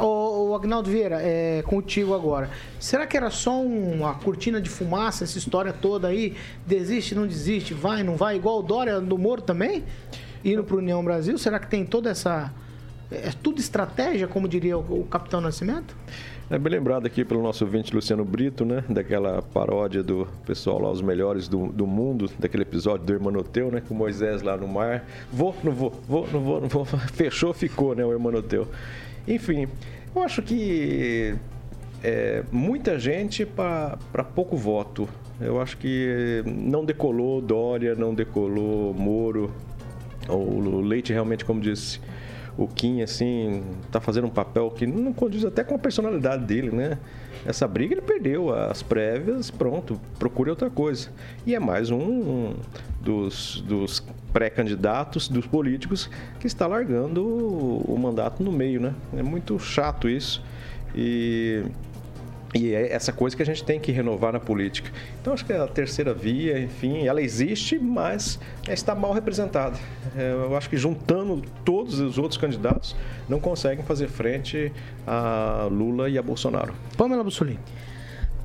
[0.00, 2.50] O, o Agnaldo Vieira, é contigo agora.
[2.78, 6.36] Será que era só uma cortina de fumaça, essa história toda aí?
[6.66, 8.36] Desiste, não desiste, vai, não vai?
[8.36, 9.84] Igual o Dória do Moro também?
[10.44, 11.36] Indo para União Brasil?
[11.38, 12.52] Será que tem toda essa.
[13.10, 15.96] É tudo estratégia, como diria o, o Capitão Nascimento?
[16.50, 18.82] É bem lembrado aqui pelo nosso ouvinte Luciano Brito, né?
[18.88, 23.82] Daquela paródia do pessoal lá, os melhores do, do mundo, daquele episódio do Hermanoteu, né?
[23.86, 25.04] Com Moisés lá no mar.
[25.30, 26.86] Vou, não vou, vou, não vou, não vou.
[27.12, 28.02] Fechou, ficou, né?
[28.02, 28.66] O Hermanoteu.
[29.28, 29.68] Enfim,
[30.16, 31.34] eu acho que
[32.02, 33.98] é, muita gente para
[34.34, 35.06] pouco voto.
[35.38, 39.52] Eu acho que não decolou Dória, não decolou Moro.
[40.28, 42.00] O Leite realmente, como disse
[42.58, 46.72] o Kim, assim, tá fazendo um papel que não condiz até com a personalidade dele,
[46.72, 46.98] né?
[47.46, 51.08] Essa briga ele perdeu as prévias, pronto, procure outra coisa.
[51.46, 52.54] E é mais um, um
[53.00, 58.94] dos, dos pré-candidatos, dos políticos, que está largando o, o mandato no meio, né?
[59.16, 60.42] É muito chato isso.
[60.96, 61.62] E
[62.54, 64.90] e é essa coisa que a gente tem que renovar na política.
[65.20, 68.38] Então, acho que a terceira via, enfim, ela existe, mas
[68.68, 69.78] está mal representada.
[70.16, 72.96] É, eu acho que juntando todos os outros candidatos,
[73.28, 74.72] não conseguem fazer frente
[75.06, 76.74] a Lula e a Bolsonaro.
[76.96, 77.58] Pamela Bussolini.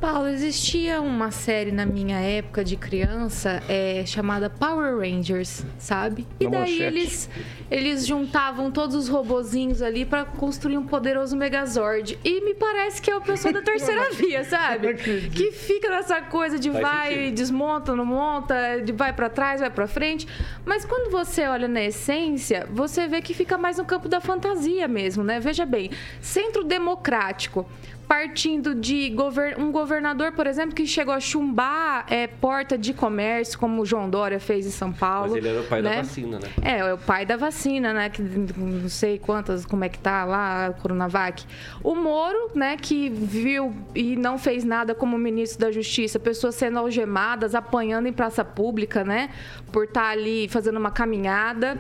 [0.04, 6.28] Paulo, existia uma série na minha época de criança é, chamada Power Rangers, sabe?
[6.41, 7.30] E daí eles,
[7.72, 12.20] eles juntavam todos os robozinhos ali para construir um poderoso Megazord.
[12.22, 14.95] E me parece que é o pessoal da terceira via, sabe?
[14.95, 17.36] Que fica nessa coisa de Faz vai, sentido.
[17.36, 20.28] desmonta, não monta, de vai para trás, vai para frente.
[20.66, 24.86] Mas quando você olha na essência, você vê que fica mais no campo da fantasia
[24.86, 25.39] mesmo, né?
[25.39, 25.89] Veja bem,
[26.20, 27.66] centro democrático
[28.08, 33.58] partindo de govern um governador, por exemplo, que chegou a chumbar é, porta de comércio,
[33.58, 35.32] como o João Dória fez em São Paulo.
[35.32, 35.89] Mas ele era o pai né?
[35.89, 36.49] da vacina, né?
[36.62, 38.10] É, é o pai da vacina, né?
[38.10, 41.45] Que não sei quantas, como é que tá lá, a Coronavac.
[41.84, 46.80] O Moro, né, que viu e não fez nada como ministro da Justiça, pessoas sendo
[46.80, 49.30] algemadas, apanhando em praça pública, né?
[49.72, 51.80] Por estar tá ali fazendo uma caminhada.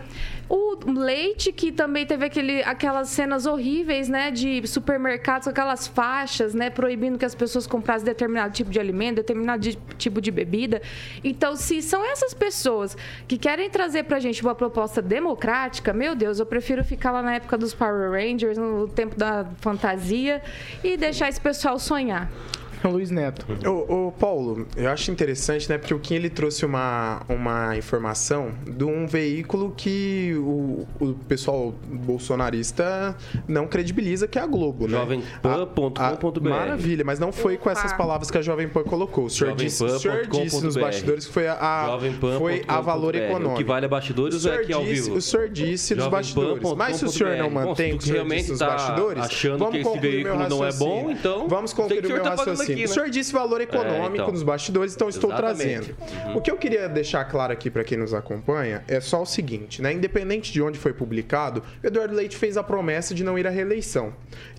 [0.49, 4.29] O Leite, que também teve aquele, aquelas cenas horríveis, né?
[4.29, 6.69] De supermercados com aquelas faixas, né?
[6.69, 10.79] Proibindo que as pessoas comprassem determinado tipo de alimento, determinado de, tipo de bebida.
[11.23, 12.95] Então, se são essas pessoas
[13.27, 17.33] que querem trazer pra gente uma proposta democrática, meu Deus, eu prefiro ficar lá na
[17.35, 20.41] época dos Power Rangers, no tempo da fantasia,
[20.83, 22.29] e deixar esse pessoal sonhar.
[22.89, 23.45] Luiz Neto.
[23.65, 25.77] Ô, ô, Paulo, eu acho interessante, né?
[25.77, 31.73] Porque o Kim ele trouxe uma, uma informação de um veículo que o, o pessoal
[31.87, 33.15] bolsonarista
[33.47, 34.97] não credibiliza, que é a Globo, né?
[34.97, 36.49] Jovempan.com.br.
[36.49, 39.25] Maravilha, mas não foi com essas palavras que a Jovem Pan colocou.
[39.25, 41.99] O senhor disse, o senhor disse nos bastidores que foi a, a
[42.37, 43.53] foi a valor econômico.
[43.53, 45.15] O que vale a bastidores é aqui ao vivo?
[45.15, 46.61] O senhor disse nos bastidores.
[46.75, 49.67] Mas se o senhor não mantém o que o senhor disse nos tá bastidores, achando
[49.69, 52.85] que esse veículo não é bom, então vamos concluir o meu tá raciocínio aqui, né?
[52.85, 54.31] O senhor disse valor é, econômico é, então.
[54.31, 55.95] nos bastidores, então estou trazendo.
[56.27, 56.37] Uhum.
[56.37, 59.81] O que eu queria deixar claro aqui para quem nos acompanha é só o seguinte,
[59.81, 59.93] né?
[59.93, 64.13] Independente de onde foi publicado, Eduardo Leite fez a promessa de não ir à reeleição.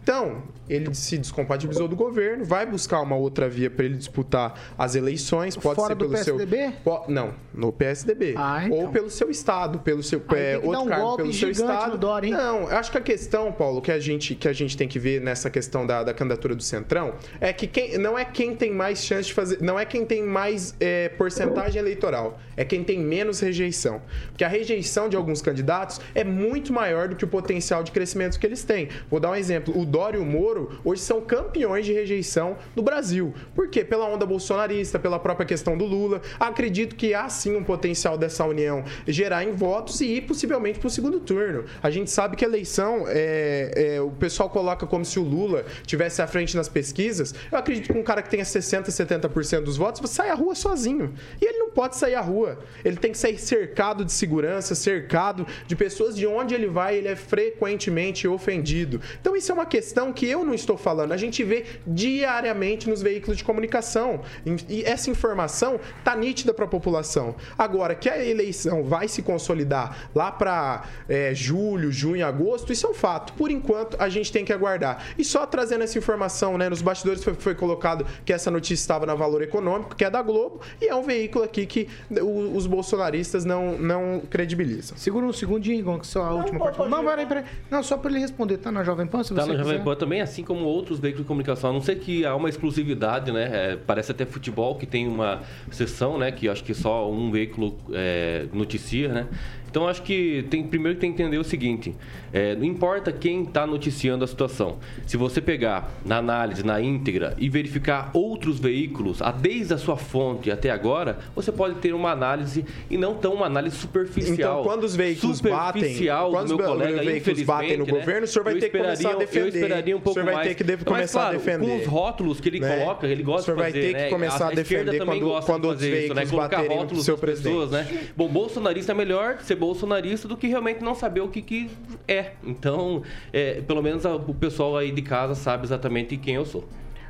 [0.05, 4.95] Então, ele se descompatibilizou do governo, vai buscar uma outra via para ele disputar as
[4.95, 6.73] eleições, pode Fora ser pelo PSDB?
[6.85, 8.35] seu não, no PSDB.
[8.37, 8.79] Ah, então.
[8.79, 11.97] Ou pelo seu estado, pelo seu é, outro um cargo pelo seu estado.
[11.97, 12.35] Dória, hein?
[12.35, 15.23] Não, acho que a questão, Paulo, que a gente que a gente tem que ver
[15.23, 19.05] nessa questão da, da candidatura do Centrão é que quem não é quem tem mais
[19.05, 23.41] chance de fazer, não é quem tem mais é, porcentagem eleitoral, é quem tem menos
[23.41, 27.91] rejeição, porque a rejeição de alguns candidatos é muito maior do que o potencial de
[27.91, 28.89] crescimento que eles têm.
[29.11, 29.79] Vou dar um exemplo.
[29.79, 33.33] O Dória e o Moro hoje são campeões de rejeição no Brasil.
[33.55, 33.85] Por quê?
[33.85, 36.21] Pela onda bolsonarista, pela própria questão do Lula.
[36.41, 40.89] Acredito que há sim um potencial dessa união gerar em votos e ir possivelmente para
[40.89, 41.65] o segundo turno.
[41.81, 45.65] A gente sabe que a eleição, é, é, o pessoal coloca como se o Lula
[45.87, 47.33] tivesse à frente nas pesquisas.
[47.53, 51.15] Eu acredito que um cara que tenha 60%, 70% dos votos sai à rua sozinho.
[51.41, 52.59] E ele não pode sair à rua.
[52.85, 57.07] Ele tem que sair cercado de segurança, cercado de pessoas de onde ele vai, ele
[57.07, 59.01] é frequentemente ofendido.
[59.21, 59.84] Então isso é uma questão
[60.15, 64.21] que eu não estou falando, a gente vê diariamente nos veículos de comunicação.
[64.69, 67.35] E essa informação está nítida para a população.
[67.59, 72.91] Agora, que a eleição vai se consolidar lá para é, julho, junho, agosto, isso é
[72.91, 73.33] um fato.
[73.35, 75.05] Por enquanto, a gente tem que aguardar.
[75.19, 79.07] E só trazendo essa informação, né, nos bastidores foi, foi colocado que essa notícia estava
[79.07, 82.67] na Valor Econômico, que é da Globo, e é um veículo aqui que o- os
[82.67, 84.97] bolsonaristas não, não credibilizam.
[84.97, 86.89] Segura um segundinho, Igor, que só a última parte.
[86.91, 87.45] Não, peraí, peraí.
[87.71, 88.59] Não, só pra ele responder.
[88.59, 91.29] Tá na Jovem Pan, se Tá você no Jovem também, assim como outros veículos de
[91.29, 91.71] comunicação.
[91.71, 93.73] A não ser que há uma exclusividade, né?
[93.73, 96.31] É, parece até futebol que tem uma sessão, né?
[96.31, 99.27] Que acho que só um veículo é, noticia, né?
[99.75, 101.97] Então acho que tem primeiro que tem que entender o seguinte:
[102.33, 104.79] é, não importa quem está noticiando a situação.
[105.05, 109.97] Se você pegar na análise, na íntegra e verificar outros veículos, a- desde a sua
[109.97, 114.33] fonte até agora, você pode ter uma análise e não tão uma análise superficial.
[114.61, 117.91] Então, quando os veículos batem, superficial quando do meu os colega, veículos batem no né?
[117.91, 119.41] governo, o senhor vai ter que começar a defender.
[119.43, 120.49] Eu esperaria um O pouco senhor vai mais.
[120.49, 121.67] ter que Mas, começar a claro, defender.
[121.67, 122.77] Com os rótulos que ele Né?
[122.79, 124.09] coloca, ele gosta O senhor de vai fazer, ter que né?
[124.09, 126.15] começar a esquerda defender quando- quando de os fazer isso, né?
[126.21, 127.83] veículos Colocar baterem no rótulos seu das pessoas, né?
[127.83, 128.13] presidente.
[128.17, 131.71] Bom, bolsonarista é melhor ser bolsonarista do que realmente não saber o que, que
[132.07, 132.33] é.
[132.45, 133.03] Então,
[133.33, 136.65] é, pelo menos a- o pessoal aí de casa sabe exatamente quem eu sou.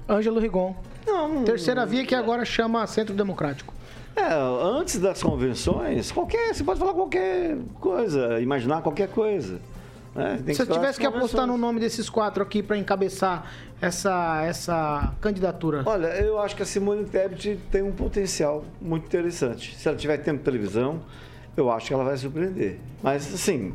[0.08, 0.74] Ângelo Rigon.
[1.44, 3.72] Terceira via que agora chama Centro Democrático.
[4.16, 4.22] É,
[4.78, 9.58] antes das convenções, qualquer, você pode falar qualquer coisa, imaginar qualquer coisa.
[10.14, 10.40] né?
[10.44, 13.50] Tem Se eu tivesse que apostar no nome desses quatro aqui pra encabeçar
[13.80, 15.82] essa, essa candidatura.
[15.84, 19.74] Olha, eu acho que a Simone Tebet tem um potencial muito interessante.
[19.74, 21.00] Se ela tiver tempo de televisão,
[21.56, 22.78] eu acho que ela vai surpreender.
[23.02, 23.74] Mas, assim,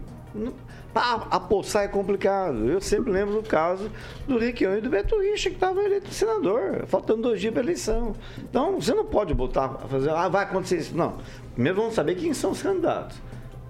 [1.31, 2.69] apostar é complicado.
[2.69, 3.89] Eu sempre lembro do caso
[4.27, 8.15] do Riquião e do Beto Richa, que estavam eleitos senador, faltando dois dias para eleição.
[8.37, 10.95] Então, você não pode botar, fazer, ah, vai acontecer isso.
[10.95, 11.17] Não.
[11.53, 13.17] Primeiro vamos saber quem são os candidatos.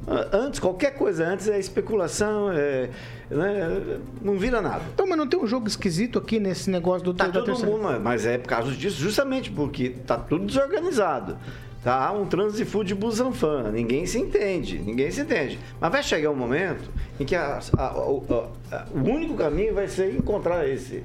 [0.08, 2.90] Ah, Antes, qualquer coisa antes é especulação, é,
[3.30, 4.82] né, não vira nada.
[4.94, 8.26] Então, mas não tem um jogo esquisito aqui nesse negócio do Tá todo mundo, mas
[8.26, 11.38] é por causa disso, justamente porque tá tudo desorganizado.
[11.84, 15.58] Tá um trânsito de de busanfã, ninguém se entende, ninguém se entende.
[15.80, 18.26] Mas vai chegar um momento em que a- a- o-
[18.72, 21.04] a- a- o único caminho vai ser encontrar esse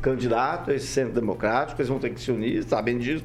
[0.00, 3.24] candidato, esse centro democrático, eles vão ter que se unir, sabem disso,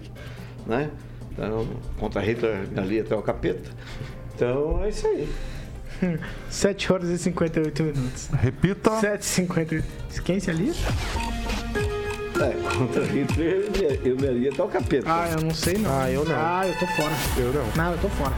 [0.66, 0.90] né?
[1.32, 1.68] Então,
[2.00, 3.70] contra Hitler ali até o capeta.
[4.36, 5.30] Então é isso aí.
[6.50, 8.28] 7 horas e 58 minutos.
[8.34, 8.92] Repita.
[9.00, 9.86] 7 e 58
[10.24, 10.74] Quem se ali?
[12.40, 13.70] É, contra Hitler
[14.04, 15.06] eu me- iria até o capeta.
[15.08, 15.92] Ah, eu não sei não.
[16.00, 16.36] Ah, eu não.
[16.36, 17.12] Ah, eu tô fora.
[17.38, 17.66] Eu não.
[17.76, 18.34] Não, eu tô fora.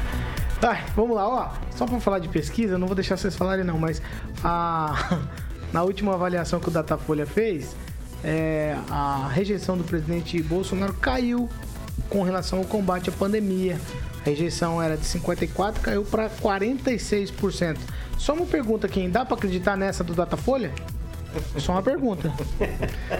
[0.63, 1.49] Ai, vamos lá, ó.
[1.75, 4.01] Só pra falar de pesquisa, eu não vou deixar vocês falarem não, mas
[4.43, 5.19] a,
[5.73, 7.75] na última avaliação que o Datafolha fez,
[8.23, 11.49] é, a rejeição do presidente Bolsonaro caiu
[12.09, 13.79] com relação ao combate à pandemia.
[14.21, 17.77] A rejeição era de 54, caiu para 46%.
[18.17, 20.71] Só uma pergunta aqui, dá pra acreditar nessa do Datafolha?
[21.57, 22.31] Só uma pergunta.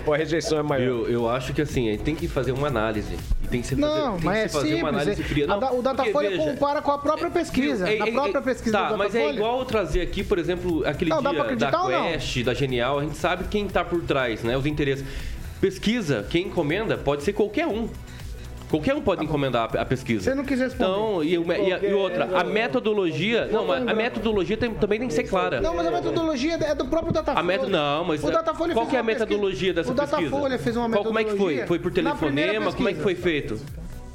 [0.06, 0.86] Ou a rejeição é maior?
[0.86, 3.16] Eu, eu acho que assim, a gente tem que fazer uma análise.
[3.44, 4.84] E tem que se fazer, Não, tem mas que é se fazer simples.
[4.84, 5.44] uma análise é- fria.
[5.46, 7.90] a Não, da- o porque, Datafolha veja, compara com a própria pesquisa.
[7.90, 10.38] É, na é, própria é, pesquisa tá, do mas é igual eu trazer aqui, por
[10.40, 11.88] exemplo, aquele Não, dia da?
[12.12, 14.58] Quest, da Genial, a gente sabe quem tá por trás, né?
[14.58, 15.06] Os interesses.
[15.60, 17.88] Pesquisa, quem encomenda pode ser qualquer um.
[18.72, 20.24] Qualquer um pode encomendar a pesquisa.
[20.24, 20.90] Você não quis responder.
[20.92, 23.46] Então, e, o- e a- e outra, a metodologia.
[23.52, 25.60] Não, mas a metodologia tem- também tem que ser clara.
[25.60, 27.40] Não, mas a metodologia é do próprio Datafolha.
[27.40, 27.70] A meto...
[27.70, 30.22] Não, mas o Datafolha qual que é a uma pesquisa- metodologia dessa o pesquisa?
[30.22, 31.38] Datafolha fez uma Qual- Como é que foi?
[31.38, 32.72] metodologia Foi por telefonema?
[32.72, 33.60] Como é que foi feito?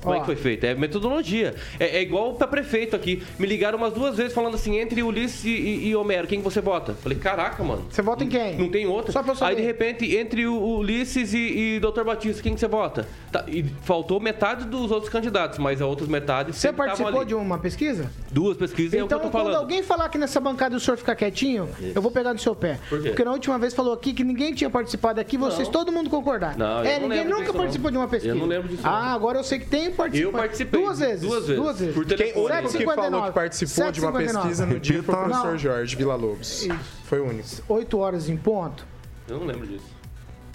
[0.07, 0.65] Como é que foi feito?
[0.65, 1.55] É metodologia.
[1.79, 3.23] É, é igual para prefeito aqui.
[3.39, 6.45] Me ligaram umas duas vezes falando assim, entre Ulisses e, e- e Homero, quem que
[6.45, 6.95] você bota?
[6.95, 7.85] Falei, caraca, mano.
[7.91, 8.57] Você vota em quem?
[8.57, 9.13] Não tem outro.
[9.13, 9.51] Só pra eu saber.
[9.51, 12.05] Aí, de repente, entre o Ulisses e, e Dr.
[12.05, 13.07] Batista, quem que você bota?
[13.33, 17.59] Tá, e faltou metade dos outros candidatos, mas a outras metades Você participou de uma
[17.59, 18.11] pesquisa?
[18.31, 19.57] Duas pesquisas é o que Então, eu tô quando falando.
[19.61, 22.55] alguém falar aqui nessa bancada e o senhor ficar quietinho, eu vou pegar no seu
[22.55, 22.79] pé.
[22.89, 23.09] Por quê?
[23.09, 26.57] Porque na última vez falou aqui que ninguém tinha participado aqui, vocês, todo mundo concordar.
[26.57, 27.93] Não, é, não ninguém nunca participou não.
[27.93, 28.35] de uma pesquisa.
[28.35, 29.15] Eu não lembro disso, Ah, não.
[29.15, 30.37] agora eu sei que tem participado.
[30.37, 30.81] Eu participei.
[30.83, 31.21] Duas vezes.
[31.23, 31.63] Duas vezes.
[31.63, 31.95] Duas vezes.
[31.95, 32.95] Por Quem, o único que 7,59.
[32.95, 34.19] falou que participou de uma 7,59.
[34.33, 36.69] pesquisa no dia foi o professor Jorge Villa-Lobos.
[37.05, 37.49] Foi o único.
[37.69, 38.87] 8 horas em ponto.
[39.29, 39.97] Eu não lembro disso.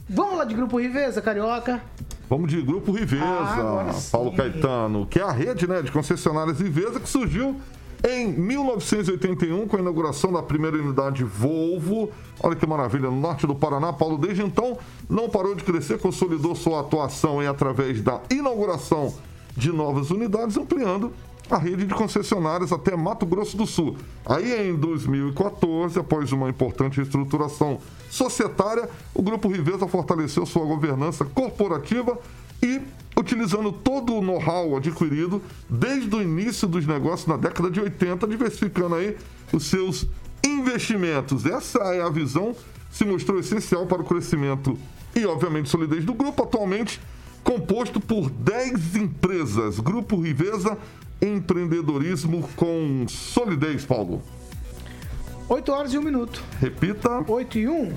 [0.09, 1.81] Vamos lá de Grupo Riveza, Carioca.
[2.29, 3.91] Vamos de Grupo Riveza, Ah.
[4.11, 7.59] Paulo Caetano, que é a rede né, de concessionárias Riveza que surgiu
[8.07, 12.09] em 1981 com a inauguração da primeira unidade Volvo.
[12.41, 13.93] Olha que maravilha, no norte do Paraná.
[13.93, 14.77] Paulo, desde então,
[15.09, 19.13] não parou de crescer, consolidou sua atuação em, através da inauguração
[19.61, 21.13] de novas unidades, ampliando
[21.47, 23.95] a rede de concessionárias até Mato Grosso do Sul.
[24.25, 27.77] Aí em 2014, após uma importante reestruturação
[28.09, 32.17] societária, o Grupo Riveza fortaleceu sua governança corporativa
[32.63, 32.81] e,
[33.15, 35.39] utilizando todo o know-how adquirido
[35.69, 39.15] desde o início dos negócios na década de 80, diversificando aí
[39.53, 40.07] os seus
[40.43, 41.45] investimentos.
[41.45, 42.55] Essa é a visão
[42.89, 44.75] se mostrou essencial para o crescimento
[45.15, 46.41] e, obviamente, solidez do grupo.
[46.41, 46.99] Atualmente,
[47.43, 49.79] composto por 10 empresas.
[49.79, 50.77] Grupo Riveza,
[51.21, 54.21] empreendedorismo com solidez, Paulo.
[55.49, 56.43] 8 horas e 1 minuto.
[56.59, 57.23] Repita.
[57.27, 57.93] 8 e 1.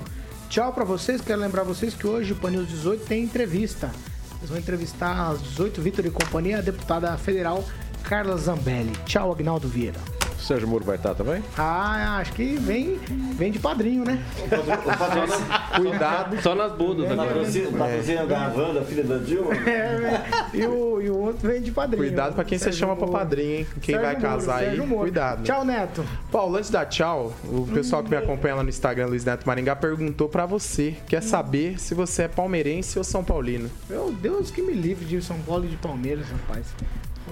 [0.49, 1.21] Tchau pra vocês.
[1.21, 3.91] Quero lembrar vocês que hoje o Panils 18 tem entrevista.
[4.39, 7.63] Eles vão entrevistar às 18 Vitor e companhia a deputada federal
[8.03, 8.91] Carla Zambelli.
[9.05, 10.14] Tchau, Agnaldo Vieira.
[10.45, 11.43] O Sérgio Moro vai estar também?
[11.57, 12.99] Ah, acho que vem,
[13.33, 14.23] vem de padrinho, né?
[15.75, 16.39] Cuidado.
[16.39, 17.29] Só nas bodas agora.
[17.29, 19.55] Patrocínio, patrocínio da Wanda, filha da Dilma.
[19.65, 20.23] É,
[20.53, 22.03] e, o, e o outro vem de padrinho.
[22.03, 23.17] Cuidado pra quem você Sérgio chama pra Moro.
[23.17, 23.67] padrinho, hein?
[23.81, 25.01] Quem Sérgio vai Moro, casar aí, Sérgio Moro.
[25.01, 25.43] cuidado.
[25.43, 26.05] Tchau, Neto.
[26.31, 29.75] Paulo, antes da tchau, o pessoal que me acompanha lá no Instagram, Luiz Neto Maringá,
[29.75, 33.67] perguntou pra você, quer saber se você é palmeirense ou São Paulino.
[33.89, 36.67] Meu Deus, que me livre de São Paulo e de Palmeiras, rapaz.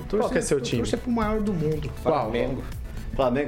[0.09, 0.82] Qual que é seu eu time?
[0.82, 1.91] torço é pro maior do mundo.
[2.01, 2.24] Qual?
[2.24, 2.64] Flamengo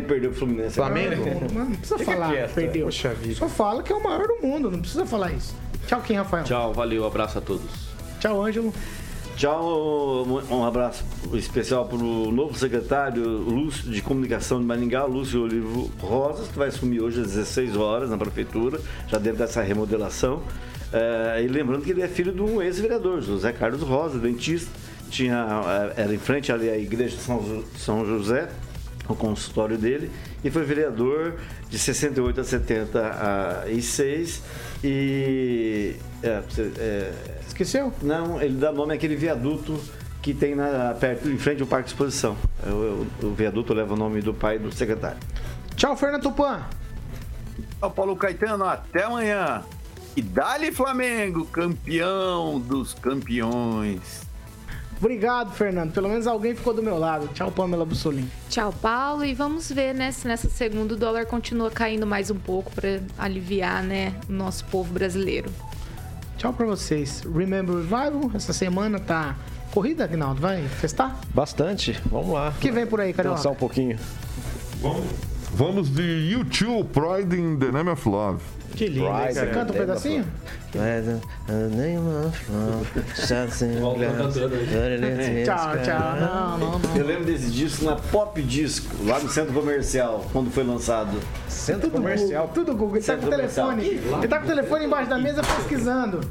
[0.08, 0.76] perdeu pro Fluminense.
[0.76, 1.24] Flamengo?
[1.54, 2.86] Mas não precisa Fica falar, quieto, perdeu.
[2.86, 3.36] Poxa vida.
[3.36, 5.56] Só fala que é o maior do mundo, não precisa falar isso.
[5.88, 6.44] Tchau, quem, Rafael?
[6.44, 7.66] Tchau, valeu, abraço a todos.
[8.20, 8.74] Tchau, Ângelo.
[9.36, 11.04] Tchau, um abraço
[11.34, 16.70] especial para o novo secretário Lúcio, de Comunicação de Maringá, Lúcio Olivo Rosas, que vai
[16.70, 20.42] assumir hoje às 16 horas na prefeitura, já dentro dessa remodelação.
[20.94, 24.72] É, e lembrando que ele é filho de um ex-vereador, José Carlos Rosa, dentista,
[25.10, 28.48] tinha, é, era em frente ali à igreja de São, São José,
[29.08, 30.10] o consultório dele,
[30.44, 31.36] e foi vereador
[31.70, 34.42] de 68 a 76
[34.84, 36.42] e é,
[36.78, 37.14] é,
[37.48, 37.94] Esqueceu?
[38.02, 39.80] não, ele dá nome àquele viaduto
[40.22, 42.36] que tem na, perto, em frente ao Parque de Exposição.
[42.66, 45.18] É, O, o- o viaduto leva o nome do pai do secretário.
[45.76, 46.66] Tchau, Fernando Tupan.
[47.80, 49.64] Tchau, Paulo Caetano, até amanhã.
[50.16, 54.25] E dale Flamengo, campeão dos campeões.
[54.98, 55.92] Obrigado, Fernando.
[55.92, 57.28] Pelo menos alguém ficou do meu lado.
[57.34, 58.30] Tchau, Pamela Bussolini.
[58.50, 59.26] Tchau, Paulo.
[59.26, 63.02] E vamos ver, né, se nessa segunda o dólar continua caindo mais um pouco para
[63.18, 65.52] aliviar, né, o nosso povo brasileiro.
[66.38, 67.22] Tchau pra vocês.
[67.22, 69.36] Remember Revival, essa semana tá
[69.72, 70.42] corrida, Agnaldo?
[70.42, 71.20] Vai festar?
[71.34, 72.00] Bastante.
[72.10, 72.50] Vamos lá.
[72.50, 73.38] O que vem por aí, Carioca?
[73.38, 73.98] Dançar um pouquinho.
[75.54, 78.42] Vamos de YouTube, Pride in the Name of Love.
[78.76, 80.26] Que lindo, Pride, Você canta um pedacinho?
[85.46, 86.16] Tchau, tchau.
[86.20, 86.96] Não, não, não.
[86.98, 91.18] Eu lembro desse disco na Pop Disco, lá no centro comercial, quando foi lançado.
[91.48, 92.50] Centro comercial.
[92.54, 92.98] Tudo Google.
[92.98, 93.70] Ele tá com o Centro comercial.
[93.70, 94.18] telefone.
[94.20, 96.22] Ele tá com o telefone embaixo da mesa pesquisando.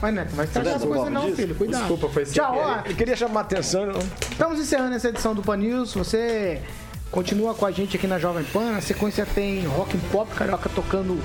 [0.00, 1.54] Vai, Neto, vai estragar as coisas não, filho.
[1.54, 1.80] Cuidado.
[1.80, 2.80] Desculpa, foi sem Tchau, ó.
[2.84, 3.86] Ele queria chamar a atenção.
[3.86, 3.98] não?
[4.30, 5.94] Estamos encerrando essa edição do Pan News.
[5.94, 6.60] Você
[7.10, 8.72] continua com a gente aqui na Jovem Pan.
[8.72, 11.18] Na sequência tem rock and pop, carioca tocando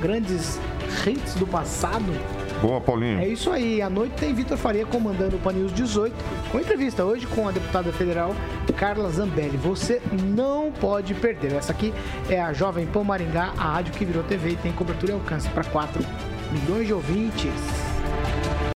[0.00, 0.58] grandes
[1.06, 2.04] hits do passado.
[2.60, 3.18] Boa, Paulinho.
[3.20, 3.82] É isso aí.
[3.82, 6.14] À noite tem Vitor Faria comandando o Pan News 18,
[6.50, 8.34] com entrevista hoje com a deputada federal
[8.76, 9.56] Carla Zambelli.
[9.56, 10.00] Você
[10.34, 11.54] não pode perder.
[11.54, 11.92] Essa aqui
[12.28, 15.48] é a Jovem Pan Maringá, a rádio que virou TV e tem cobertura e alcance
[15.48, 16.04] para 4
[16.52, 17.95] milhões de ouvintes.